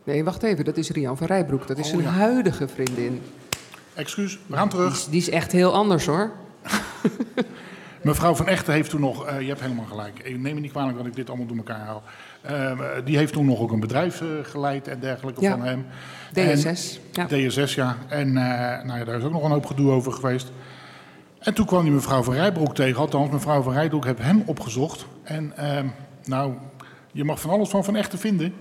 [0.03, 1.67] Nee, wacht even, dat is Rian van Rijbroek.
[1.67, 2.09] Dat is Oh, zijn ja.
[2.09, 3.21] huidige vriendin.
[3.93, 4.93] Excuus, we gaan Die terug.
[4.93, 6.31] is, die is echt heel anders hoor.
[8.01, 10.71] Mevrouw van Echten heeft toen nog, eh, je hebt helemaal gelijk, Ik neem me niet
[10.71, 12.03] kwalijk dat ik dit allemaal door elkaar haal.
[12.41, 15.51] Eh, die heeft toen nog ook een bedrijf eh, geleid en dergelijke Ja.
[15.51, 15.85] van hem.
[16.33, 16.99] DSS.
[17.11, 17.25] Ja.
[17.25, 17.97] DSS, ja.
[18.07, 20.51] En eh, nou ja, daar is ook nog een hoop gedoe over geweest.
[21.39, 22.99] En toen kwam die mevrouw van Rijbroek tegen.
[23.01, 25.05] Althans, mevrouw van Rijbroek heeft hem opgezocht.
[25.23, 25.85] En ehm,
[26.25, 26.53] nou,
[27.11, 28.53] je mag van alles van Van Echten vinden.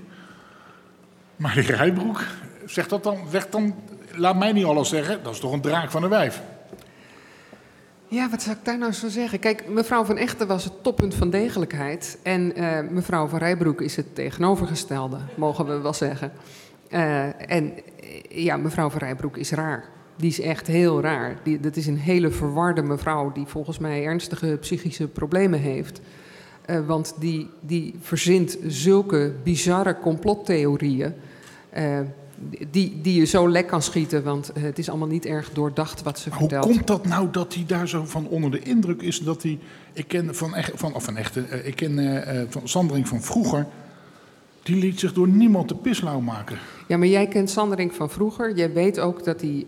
[1.37, 2.25] Maar die Rijbroek,
[2.67, 3.75] zegt dat dan, zegt dan,
[4.15, 5.23] laat mij niet alles zeggen.
[5.23, 6.43] Dat is toch een draak van een wijf.
[8.11, 9.39] Ja, wat zou ik daar nou zo zeggen?
[9.39, 12.19] Kijk, mevrouw van Echten was het toppunt van degelijkheid.
[12.23, 16.33] En eh, mevrouw van Rijbroek is het tegenovergestelde, mogen we wel zeggen.
[16.89, 19.85] Eh, en eh, ja, mevrouw van Rijbroek is raar.
[20.17, 21.37] Die is echt heel raar.
[21.43, 26.01] Die, dat is een hele verwarde mevrouw die volgens mij ernstige psychische problemen heeft.
[26.87, 31.15] Want die, die verzint zulke bizarre complottheorieën.
[32.71, 36.03] Die, die je zo lek kan schieten, want eh, het is allemaal niet erg doordacht
[36.03, 36.65] wat ze Hoe vertelt.
[36.65, 39.59] komt dat nou dat hij daar zo van onder de indruk is dat hij...
[39.93, 43.23] Ik ken van, echt, van, of van echte, eh, ik ken eh, van Sandring van
[43.23, 43.67] vroeger.
[44.63, 46.59] Die liet zich door niemand de pislauw maken.
[46.89, 48.57] Ja, maar jij kent Sanderink van vroeger.
[48.57, 49.67] Jij weet ook dat hij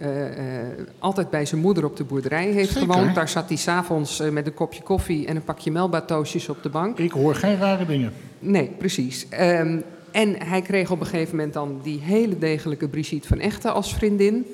[0.99, 2.93] altijd bij zijn moeder op de boerderij heeft Zeker.
[2.93, 3.14] gewoond.
[3.14, 6.68] Daar zat hij s'avonds uh, met een kopje koffie en een pakje melbatoosjes op de
[6.68, 6.99] bank.
[6.99, 8.12] Ik hoor geen rare dingen.
[8.39, 9.27] Nee, precies.
[9.41, 9.83] Um,
[10.13, 13.95] en hij kreeg op een gegeven moment dan die hele degelijke Brigitte van Echten als
[13.95, 14.47] vriendin.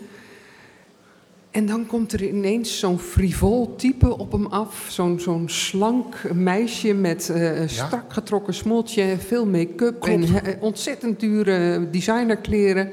[1.51, 4.87] En dan komt er ineens zo'n frivol type op hem af.
[4.91, 11.91] Zo'n zo'n slank meisje met uh, strak getrokken smoeltje, veel make-up en uh, ontzettend dure
[11.91, 12.91] designerkleren.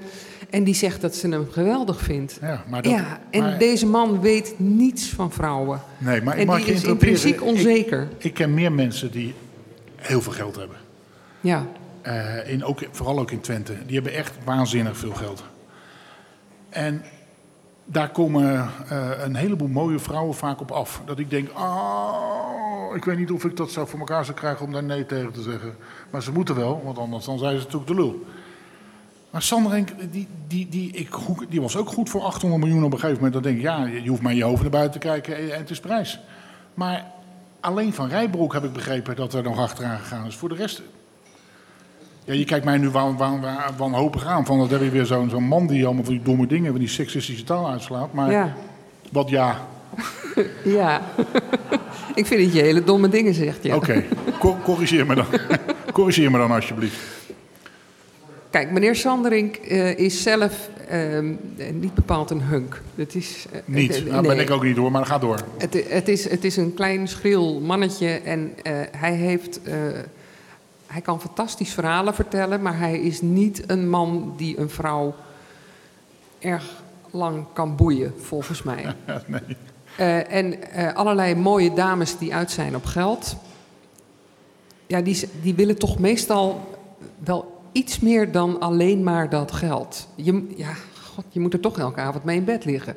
[0.49, 2.37] En die zegt dat ze hem geweldig vindt.
[2.41, 5.81] Ja, maar dat, ja en maar, deze man weet niets van vrouwen.
[5.97, 8.01] Nee, maar en die is intrinsiek onzeker.
[8.17, 9.33] Ik, ik, ken meer mensen die
[9.95, 10.77] heel veel geld hebben.
[11.41, 11.67] Ja.
[12.07, 13.85] Uh, in, ook, vooral ook in Twente.
[13.85, 15.43] Die hebben echt waanzinnig veel geld.
[16.69, 17.03] En
[17.85, 21.01] daar komen uh, een heleboel mooie vrouwen vaak op af.
[21.05, 24.65] Dat ik denk, oh, ik weet niet of ik dat zou voor elkaar zou krijgen
[24.65, 25.75] om daar nee tegen te zeggen.
[26.09, 28.25] Maar ze moeten wel, want anders dan zijn ze natuurlijk de lul.
[29.29, 31.09] Maar Sanderink, die, die, die, ik,
[31.49, 33.33] die was ook goed voor 800 miljoen op een gegeven moment.
[33.33, 35.69] Dan denk ik, ja, je hoeft maar je hoofd naar buiten te kijken en het
[35.69, 36.19] is prijs.
[36.73, 37.05] Maar
[37.59, 40.35] alleen van Rijbroek heb ik begrepen dat er nog achteraan gegaan is.
[40.35, 40.81] Voor de rest
[42.25, 44.45] Ja, je kijkt mij nu wan, wan, wan- wanhopig aan.
[44.45, 46.79] Van dat heb je weer zo'n zo'n man die allemaal van die domme dingen, van
[46.79, 48.13] die seksistische taal uitslaat.
[48.13, 48.55] Maar Ja,
[49.11, 49.67] wat ja,
[50.63, 51.01] ja.
[52.15, 53.63] ik vind dat je hele domme dingen zegt.
[53.63, 53.75] Ja.
[53.75, 54.03] oké.
[54.39, 55.25] Cor- corrigeer me dan.
[55.93, 56.97] corrigeer me dan alsjeblieft.
[58.49, 61.33] Kijk, meneer Sanderink eh, is zelf ehm,
[61.73, 62.81] niet bepaald een hunk.
[62.95, 63.95] Dat is, eh, Niet.
[64.05, 65.39] eh, Nou, ben ik ook niet hoor, maar ga door.
[65.57, 69.59] Het, het, is, het is een klein schril mannetje en eh, hij heeft.
[70.87, 75.15] Hij kan fantastisch verhalen vertellen, maar hij is niet een man die een vrouw
[76.39, 78.85] erg lang kan boeien, volgens mij.
[79.27, 79.41] nee.
[79.97, 83.35] Eh, en eh, allerlei mooie dames die uit zijn op geld.
[84.87, 86.77] Ja, die, die willen toch meestal
[87.17, 90.07] wel iets meer dan alleen maar dat geld.
[90.15, 90.73] Je, ja,
[91.13, 92.95] god, je moet er toch elke avond mee in bed liggen.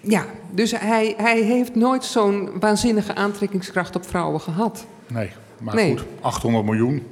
[0.00, 4.86] Ja, dus hij, hij heeft nooit zo'n waanzinnige aantrekkingskracht op vrouwen gehad.
[5.06, 5.30] Nee,
[5.60, 5.90] maar Nee.
[5.98, 6.06] goed.
[6.20, 7.02] 800 miljoen.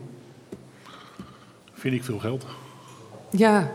[1.72, 2.46] Vind ik veel geld.
[3.30, 3.72] Ja,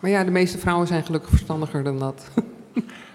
[0.00, 2.28] maar ja, de meeste vrouwen zijn gelukkig verstandiger dan dat.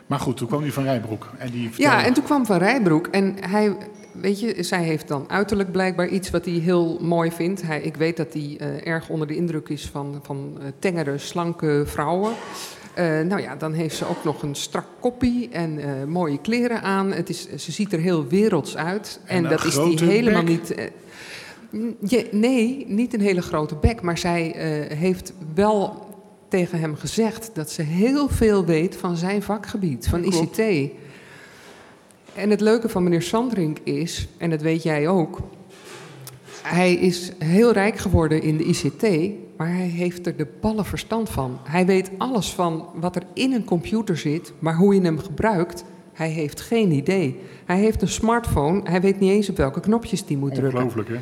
[0.07, 1.29] Maar goed, toen kwam die van Rijbroek.
[1.37, 1.95] En die vertelde...
[1.95, 3.77] Ja, en toen kwam Van Rijbroek en hij,
[4.11, 7.61] weet je, zij heeft dan uiterlijk blijkbaar iets wat hij heel mooi vindt.
[7.61, 11.17] Hij, ik weet dat hij eh, erg onder de indruk is van, van eh, tengere,
[11.17, 12.31] slanke vrouwen.
[12.93, 16.81] Eh, nou ja, dan heeft ze ook nog een strak koppie en eh, mooie kleren
[16.81, 17.11] aan.
[17.11, 19.19] Het is, ze ziet er heel werelds uit.
[19.25, 20.49] En dat is die helemaal bek.
[20.49, 20.73] niet.
[20.73, 20.85] eh,
[21.99, 24.01] je- nee, niet een hele grote bek.
[24.01, 24.55] Maar zij
[24.93, 26.11] heeft wel
[26.47, 30.23] tegen hem gezegd dat ze heel veel weet van zijn vakgebied, van.
[30.23, 30.91] ICT.
[32.35, 35.39] En het leuke van meneer Sandrink is, en dat weet jij ook,
[36.63, 41.29] hij is heel rijk geworden in de ICT, maar hij heeft er de ballen verstand
[41.29, 41.59] van.
[41.63, 45.83] Hij weet alles van wat er in een computer zit, maar hoe je hem gebruikt,
[46.13, 47.39] hij heeft geen idee.
[47.65, 50.83] Hij heeft een smartphone, hij weet niet eens op welke knopjes die moet drukken.
[50.83, 51.19] Ongelooflijk, hè?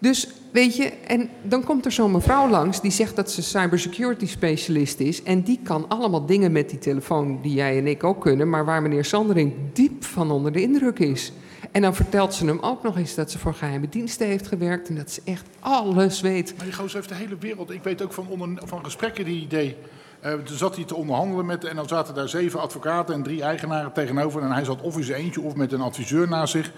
[0.00, 4.26] Dus weet je, en dan komt er zo'n mevrouw langs die zegt dat ze cybersecurity
[4.26, 5.22] specialist is.
[5.22, 8.64] En die kan allemaal dingen met die telefoon die jij en ik ook kunnen, maar
[8.64, 11.32] waar meneer Sandering diep van onder de indruk is.
[11.70, 14.88] En dan vertelt ze hem ook nog eens dat ze voor geheime diensten heeft gewerkt
[14.88, 16.54] en dat ze echt alles weet.
[16.56, 17.70] Maar die gozer heeft de hele wereld.
[17.70, 19.76] Ik weet ook van, onder, van gesprekken die hij deed.
[20.20, 21.64] Eh, toen zat hij te onderhandelen met.
[21.64, 24.42] En dan zaten daar zeven advocaten en drie eigenaren tegenover.
[24.42, 26.72] En hij zat of in zijn eentje of met een adviseur naast zich.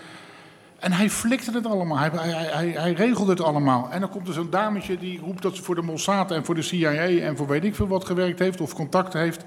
[0.78, 1.98] En hij flikte het allemaal.
[1.98, 3.88] Hij, hij, hij, hij regelde het allemaal.
[3.90, 6.54] En dan komt er zo'n dametje die roept dat ze voor de Mossad en voor
[6.54, 9.44] de CIA en voor weet ik veel wat gewerkt heeft of contact heeft.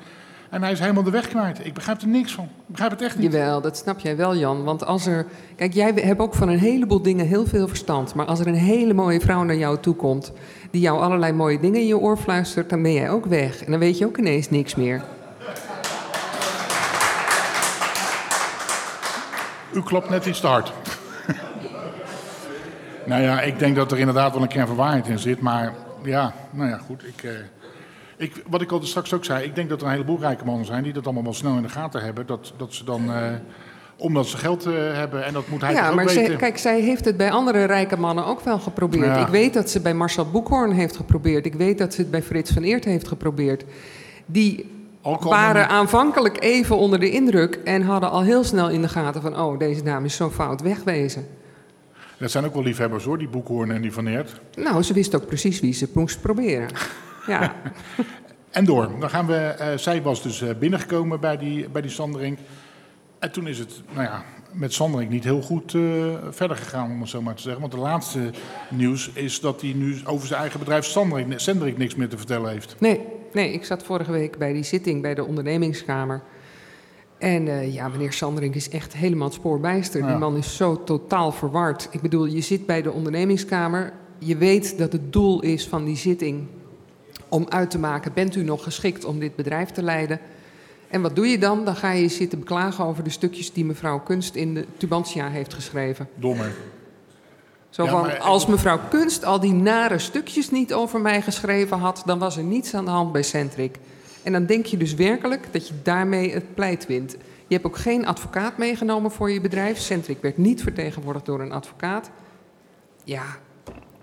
[0.55, 1.65] En hij is helemaal de weg kwijt.
[1.65, 2.43] Ik begrijp er niks van.
[2.43, 3.31] Ik begrijp het echt niet.
[3.31, 4.63] Jawel, dat snap jij wel, Jan.
[4.63, 5.25] Want als er.
[5.55, 8.13] Kijk, jij hebt ook van een heleboel dingen heel veel verstand.
[8.13, 10.31] Maar als er een hele mooie vrouw naar jou toe komt.
[10.71, 12.69] die jou allerlei mooie dingen in je oor fluistert.
[12.69, 13.63] dan ben jij ook weg.
[13.63, 15.03] En dan weet je ook ineens niks meer.
[19.73, 20.73] U klapt net iets te hard.
[23.05, 25.41] nou ja, ik denk dat er inderdaad wel een kern van waarheid in zit.
[25.41, 27.03] Maar ja, nou ja, goed.
[27.03, 27.31] Ik, eh,
[28.17, 30.65] ik, wat ik al straks ook zei, ik denk dat er een heleboel rijke mannen
[30.65, 32.25] zijn die dat allemaal wel snel in de gaten hebben.
[32.25, 33.31] Dat, dat ze dan, eh,
[33.97, 36.25] omdat ze geld eh, hebben en dat moet hij ja, ook maar weten.
[36.25, 39.05] zij, kijk, zij heeft het bij andere rijke mannen ook wel geprobeerd.
[39.05, 39.17] Ja.
[39.17, 41.45] Ik weet dat ze bij Marcel Boekhoorn heeft geprobeerd.
[41.45, 43.65] Ik weet dat ze het bij Frits van Eert heeft geprobeerd.
[44.25, 44.73] Die
[45.19, 47.59] waren aanvankelijk even onder de indruk.
[47.63, 49.39] en hadden al heel snel in de gaten van.
[49.39, 51.27] oh, deze dame is zo fout wegwezen.
[52.17, 54.41] Dat zijn ook wel liefhebbers hoor, die Boekhoorn en die Van Eert.
[54.55, 56.67] Nou, ze wist ook precies wie ze moest proberen.
[57.27, 57.53] Ja,
[58.55, 58.89] En door.
[58.99, 62.39] Dan gaan we, eh, zij was dus eh, binnengekomen bij die, bij die Sanderink.
[63.19, 65.81] En toen is het, nou ja, met Sanderink niet heel goed eh,
[66.29, 67.61] verder gegaan, om het zo maar te zeggen.
[67.61, 68.29] Want de laatste
[68.69, 72.51] nieuws is dat hij nu over zijn eigen bedrijf Sanderink, Sanderink niks meer te vertellen
[72.51, 72.75] heeft.
[72.79, 73.01] nee,
[73.33, 76.21] nee, ik zat vorige week bij die zitting bij de ondernemingskamer.
[77.17, 80.01] En ja, meneer Sanderink is echt helemaal het spoorbijster.
[80.01, 80.07] Ja.
[80.07, 81.87] Die man is zo totaal verward.
[81.91, 83.93] Ik bedoel, je zit bij de ondernemingskamer.
[84.19, 86.47] Je weet dat het doel is van die zitting
[87.29, 88.13] om uit te maken...
[88.13, 90.19] bent u nog geschikt om dit bedrijf te leiden?
[90.87, 91.65] En wat doe je dan?
[91.65, 95.53] Dan ga je zitten beklagen over de stukjes die mevrouw Kunst in de Tubantia heeft
[95.53, 96.07] geschreven.
[96.15, 96.53] Dommer.
[97.69, 102.19] Zo van, als mevrouw Kunst al die nare stukjes niet over mij geschreven had, dan
[102.19, 103.77] was er niets aan de hand bij Centric.
[104.23, 107.11] En dan denk je dus werkelijk dat je daarmee het pleit wint.
[107.47, 109.79] Je hebt ook geen advocaat meegenomen voor je bedrijf.
[109.79, 112.09] Centric werd niet vertegenwoordigd door een advocaat.
[113.03, 113.23] Ja,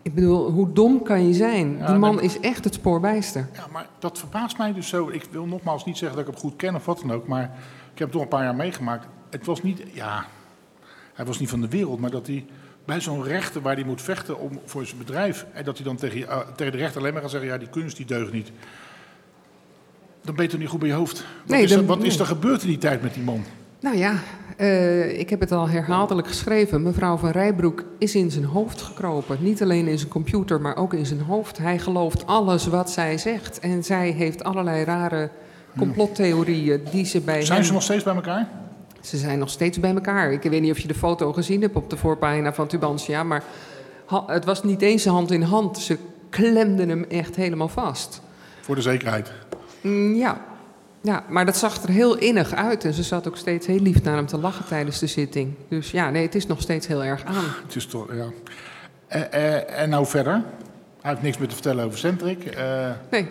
[0.03, 1.77] ik bedoel, hoe dom kan je zijn?
[1.79, 3.49] Ja, Die man is echt het spoorbijster.
[3.53, 5.09] Ja, maar dat verbaast mij dus zo.
[5.09, 7.43] Ik wil nogmaals niet zeggen dat ik hem goed ken of wat dan ook, maar
[7.93, 9.07] ik heb hem toch een paar jaar meegemaakt.
[9.31, 10.25] Het was niet, ja,
[11.15, 12.45] hij was niet van de wereld, maar dat hij
[12.85, 15.97] bij zo'n rechter waar hij moet vechten om, voor zijn bedrijf, en dat hij dan
[15.97, 18.51] tegen, eh, tegen de rechter alleen maar gaat zeggen, ja, die kunst die deugt niet.
[20.23, 21.25] Dan ben je toch niet goed bij je hoofd?
[21.41, 23.45] Wat, Nee, is, er, wat is er gebeurd in die tijd met die man?
[23.83, 24.15] Nou ja,
[24.59, 26.83] uh, ik heb het al herhaaldelijk geschreven.
[26.83, 29.37] Mevrouw van Rijbroek is in zijn hoofd gekropen.
[29.41, 31.59] Niet alleen in zijn computer, maar ook in zijn hoofd.
[31.59, 33.59] Hij gelooft alles wat zij zegt.
[33.59, 35.31] En zij heeft allerlei rare
[35.79, 37.67] complottheorieën die ze bij Zijn hem...
[37.67, 38.49] ze nog steeds bij elkaar?
[39.01, 40.33] Ze zijn nog steeds bij elkaar.
[40.33, 43.45] Ik weet niet of je de foto gezien hebt op de voorpagina van Tubantia, maar
[44.27, 45.79] het was niet eens hand in hand.
[45.79, 45.99] Ze
[46.31, 48.23] klemden hem echt helemaal vast.
[48.61, 49.33] Voor de zekerheid?
[49.81, 50.52] Mm, ja.
[51.03, 52.85] Ja, maar dat zag er heel innig uit.
[52.85, 55.55] En ze zat ook steeds heel lief naar hem te lachen tijdens de zitting.
[55.69, 57.45] Dus ja, nee, het is nog steeds heel erg aan.
[57.67, 58.27] Het is toch, ja.
[59.07, 60.43] En, eh, en, en nou verder?
[61.01, 62.57] Hij heeft niks meer te vertellen over Centric.
[62.57, 63.29] Uh, nee.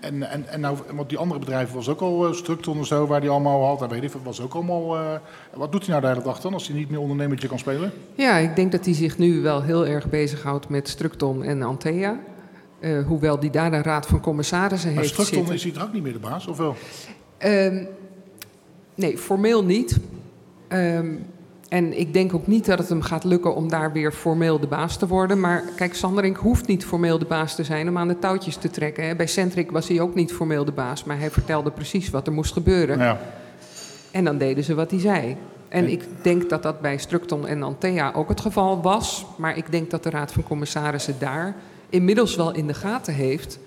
[0.00, 3.06] En, en, en nou, want die andere bedrijven was ook al uh, Structon en zo,
[3.06, 3.82] waar hij allemaal had.
[3.82, 4.96] En weet ik, was ook allemaal.
[4.96, 5.12] Uh,
[5.54, 7.92] wat doet hij nou de hele dag dan als hij niet meer ondernemertje kan spelen?
[8.14, 12.18] Ja, ik denk dat hij zich nu wel heel erg bezighoudt met Structon en Antea.
[12.80, 15.54] Uh, hoewel die daar een raad van commissarissen maar heeft Structon zitten.
[15.54, 16.76] is hij er ook niet meer de baas, of wel?
[17.44, 17.88] Um,
[18.94, 19.98] nee, formeel niet.
[20.68, 21.26] Um,
[21.68, 24.66] en ik denk ook niet dat het hem gaat lukken om daar weer formeel de
[24.66, 25.40] baas te worden.
[25.40, 28.70] Maar kijk, Sanderink hoeft niet formeel de baas te zijn om aan de touwtjes te
[28.70, 29.16] trekken.
[29.16, 32.32] Bij Centric was hij ook niet formeel de baas, maar hij vertelde precies wat er
[32.32, 32.98] moest gebeuren.
[32.98, 33.20] Ja.
[34.10, 35.36] En dan deden ze wat hij zei.
[35.68, 39.26] En ik denk dat dat bij Structon en Antea ook het geval was.
[39.36, 41.56] Maar ik denk dat de Raad van Commissarissen daar
[41.90, 43.58] inmiddels wel in de gaten heeft.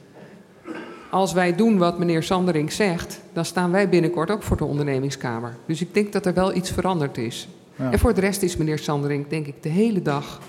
[1.09, 5.55] Als wij doen wat meneer Sanderink zegt, dan staan wij binnenkort ook voor de ondernemingskamer.
[5.65, 7.47] Dus ik denk dat er wel iets veranderd is.
[7.76, 7.91] Ja.
[7.91, 10.39] En voor de rest is meneer Sanderink, denk ik, de hele dag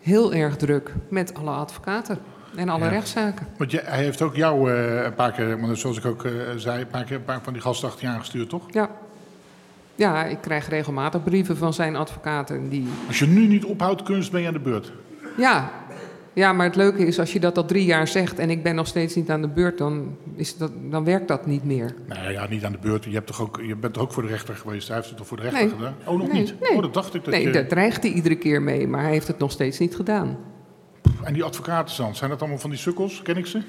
[0.00, 2.18] heel erg druk met alle advocaten
[2.56, 2.90] en alle ja.
[2.90, 3.46] rechtszaken.
[3.56, 6.80] Want je, hij heeft ook jou uh, een paar keer, zoals ik ook uh, zei,
[6.80, 8.62] een paar, keer, een paar van die gasten achter je aangestuurd, toch?
[8.70, 8.90] Ja.
[9.94, 12.68] Ja, ik krijg regelmatig brieven van zijn advocaten.
[12.68, 12.88] Die...
[13.06, 14.92] Als je nu niet ophoudt kunst, ben je aan de beurt.
[15.36, 15.70] Ja,
[16.34, 18.74] ja, maar het leuke is, als je dat al drie jaar zegt en ik ben
[18.74, 21.94] nog steeds niet aan de beurt, dan, is dat, dan werkt dat niet meer.
[22.06, 23.04] Nou ja, niet aan de beurt.
[23.04, 24.86] Je, hebt toch ook, je bent toch ook voor de rechter geweest?
[24.88, 25.74] Hij heeft het toch voor de rechter nee.
[25.74, 25.94] gedaan?
[26.04, 26.54] Oh, nog nee, niet?
[26.60, 26.76] Nee.
[26.76, 27.24] Oh, dat dacht ik.
[27.24, 27.50] Dat nee, je...
[27.50, 30.38] daar dreigt hij iedere keer mee, maar hij heeft het nog steeds niet gedaan.
[31.22, 33.22] En die advocaten dan, zijn dat allemaal van die sukkels?
[33.22, 33.60] Ken ik ze?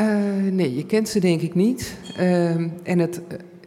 [0.00, 1.96] Uh, nee, je kent ze denk ik niet.
[2.18, 2.50] Uh,
[2.82, 3.20] en het,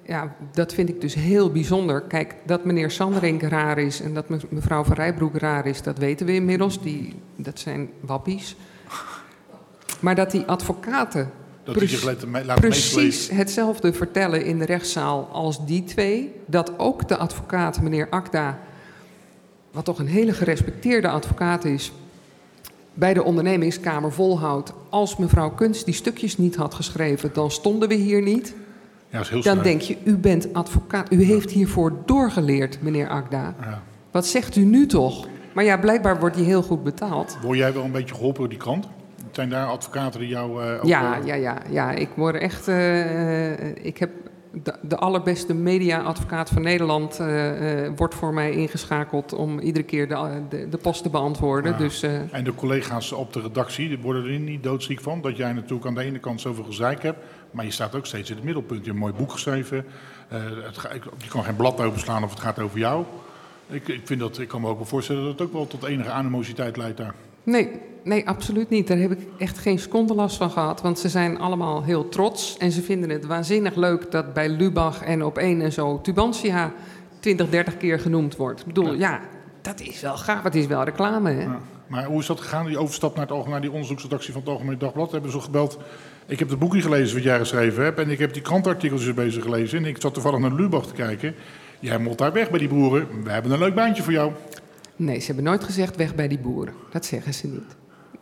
[0.05, 2.01] ja, dat vind ik dus heel bijzonder.
[2.01, 6.25] Kijk, dat meneer Sanderink raar is en dat mevrouw van Rijbroek raar is, dat weten
[6.25, 6.81] we inmiddels.
[6.81, 8.55] Die, dat zijn wappies.
[9.99, 11.31] Maar dat die advocaten
[11.63, 16.33] dat die zich laten, precies hetzelfde vertellen in de rechtszaal als die twee.
[16.45, 18.59] Dat ook de advocaat, meneer Akda,
[19.71, 21.91] wat toch een hele gerespecteerde advocaat is,
[22.93, 24.73] bij de ondernemingskamer volhoudt.
[24.89, 28.55] Als mevrouw Kunst die stukjes niet had geschreven, dan stonden we hier niet.
[29.15, 31.11] Ja, is heel dan denk je, u bent advocaat.
[31.11, 33.55] U heeft hiervoor doorgeleerd, meneer Akda.
[33.61, 33.81] Ja.
[34.11, 35.27] Wat zegt u nu toch?
[35.53, 37.37] Maar ja, blijkbaar wordt hij heel goed betaald.
[37.41, 38.87] Word jij wel een beetje geholpen door die krant?
[39.31, 40.63] Zijn daar advocaten die jou...
[40.63, 41.91] Uh, ook, Ja, uh, ja, ja, ja.
[41.91, 42.67] Ik word echt...
[42.67, 44.09] uh, ik heb
[44.63, 50.41] de, de, allerbeste media-advocaat van Nederland uh, wordt voor mij ingeschakeld om iedere keer de,
[50.49, 51.71] de, de post te beantwoorden.
[51.71, 51.77] Ja.
[51.77, 55.21] Dus, uh, en de collega's op de redactie, die worden er niet doodziek van.
[55.21, 57.19] Dat jij natuurlijk aan de ene kant zoveel gezeik hebt,
[57.55, 58.79] maar je staat ook steeds in het middelpunt.
[58.79, 59.85] Je hebt een mooi boek geschreven.
[60.33, 63.05] Uh, het, je kan geen blad openslaan of het gaat over jou.
[63.67, 65.83] Ik, ik, vind dat, ik kan me ook wel voorstellen dat het ook wel tot
[65.83, 67.13] enige animositeit leidt daar.
[67.43, 67.69] Nee,
[68.03, 68.87] nee, absoluut niet.
[68.87, 70.81] Daar heb ik echt geen seconde last van gehad.
[70.81, 72.57] Want ze zijn allemaal heel trots.
[72.57, 76.73] En ze vinden het waanzinnig leuk dat bij Lubach en op één en zo Tubantia
[77.19, 78.59] 20, 30 keer genoemd wordt.
[78.59, 79.21] Ik bedoel, ja, ja
[79.61, 80.43] dat is wel gaaf.
[80.43, 81.43] Het is wel reclame, hè?
[81.43, 81.59] Ja.
[81.87, 84.77] Maar hoe is dat gegaan, die overstap naar, het, naar die onderzoeksredactie van het Algemeen
[84.77, 85.11] Dagblad?
[85.11, 85.77] Hebben ze gebeld.
[86.27, 87.99] Ik heb het boekje gelezen wat jij geschreven hebt.
[87.99, 89.77] En ik heb die krantartikeltjes bezig gelezen.
[89.77, 91.35] En ik zat toevallig naar Lubach te kijken.
[91.79, 93.23] Jij moet daar weg bij die boeren.
[93.23, 94.31] We hebben een leuk baantje voor jou.
[94.95, 96.73] Nee, ze hebben nooit gezegd weg bij die boeren.
[96.91, 97.75] Dat zeggen ze niet.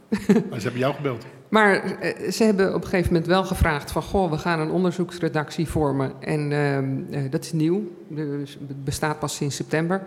[0.50, 1.26] Maar ze hebben jou gebeld.
[1.50, 4.02] Maar uh, ze hebben op een gegeven moment wel gevraagd van...
[4.02, 6.12] goh, we gaan een onderzoeksredactie vormen.
[6.20, 7.92] En uh, uh, dat is nieuw.
[8.08, 10.02] Dus het bestaat pas sinds september.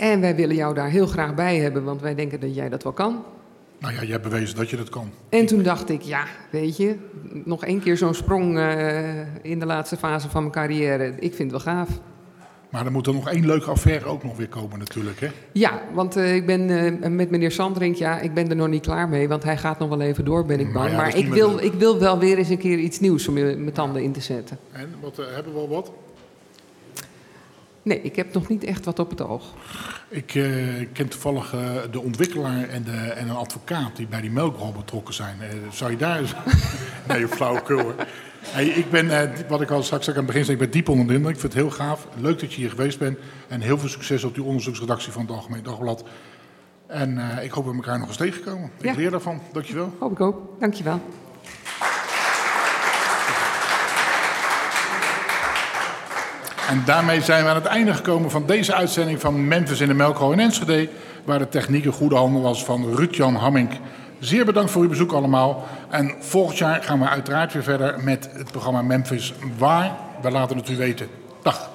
[0.00, 1.84] En wij willen jou daar heel graag bij hebben...
[1.84, 3.24] want wij denken dat jij dat wel kan.
[3.78, 5.10] Nou ja, je hebt bewezen dat je dat kan.
[5.28, 6.96] En toen dacht ik, ja, weet je...
[7.44, 8.58] nog één keer zo'n sprong
[9.42, 11.14] in de laatste fase van mijn carrière.
[11.18, 11.88] Ik vind het wel gaaf.
[12.70, 15.28] Maar er moet er nog één leuke affaire ook nog weer komen natuurlijk, hè?
[15.52, 18.82] Ja, want uh, ik ben uh, met meneer Sandrink, ja, ik ben er nog niet
[18.82, 19.28] klaar mee.
[19.28, 20.90] Want hij gaat nog wel even door, ben ik bang.
[20.90, 23.72] ja, maar ik wil, ik wil wel weer eens een keer iets nieuws om mijn
[23.72, 24.58] tanden in te zetten.
[24.72, 25.92] En, wat, hebben we al wat?
[27.82, 29.44] Nee, ik heb nog niet echt wat op het oog.
[30.08, 30.26] Ik
[30.92, 31.54] ken toevallig
[31.90, 35.36] de ontwikkelaar en, de, en een advocaat die bij die melkrol betrokken zijn.
[35.70, 36.42] zou je daar...
[37.08, 37.94] nee, flauwekul hoor.
[38.42, 41.06] Hey, ik ben, wat ik al straks aan het begin zei, ik ben diep onder
[41.06, 41.34] de indruk.
[41.34, 42.06] Ik vind het heel gaaf.
[42.16, 43.18] Leuk dat je hier geweest bent.
[43.48, 46.04] En heel veel succes op die onderzoeksredactie van het Algemeen Dagblad.
[46.86, 48.70] En ik hoop dat we elkaar nog eens tegenkomen.
[48.80, 48.90] Ja.
[48.90, 49.40] Ik leer daarvan.
[49.52, 49.92] Dankjewel.
[49.98, 50.60] Hoop ik ook.
[50.60, 51.00] Dankjewel.
[56.70, 59.94] En daarmee zijn we aan het einde gekomen van deze uitzending van Memphis in de
[59.94, 60.88] Melkro in Enschede.
[61.24, 63.68] Waar de techniek in goede handen was van Ruud-Jan.
[64.18, 65.64] Zeer bedankt voor uw bezoek allemaal.
[65.88, 69.96] En volgend jaar gaan we uiteraard weer verder met het programma Memphis Waar.
[70.22, 71.08] We laten het u weten.
[71.42, 71.69] Dag.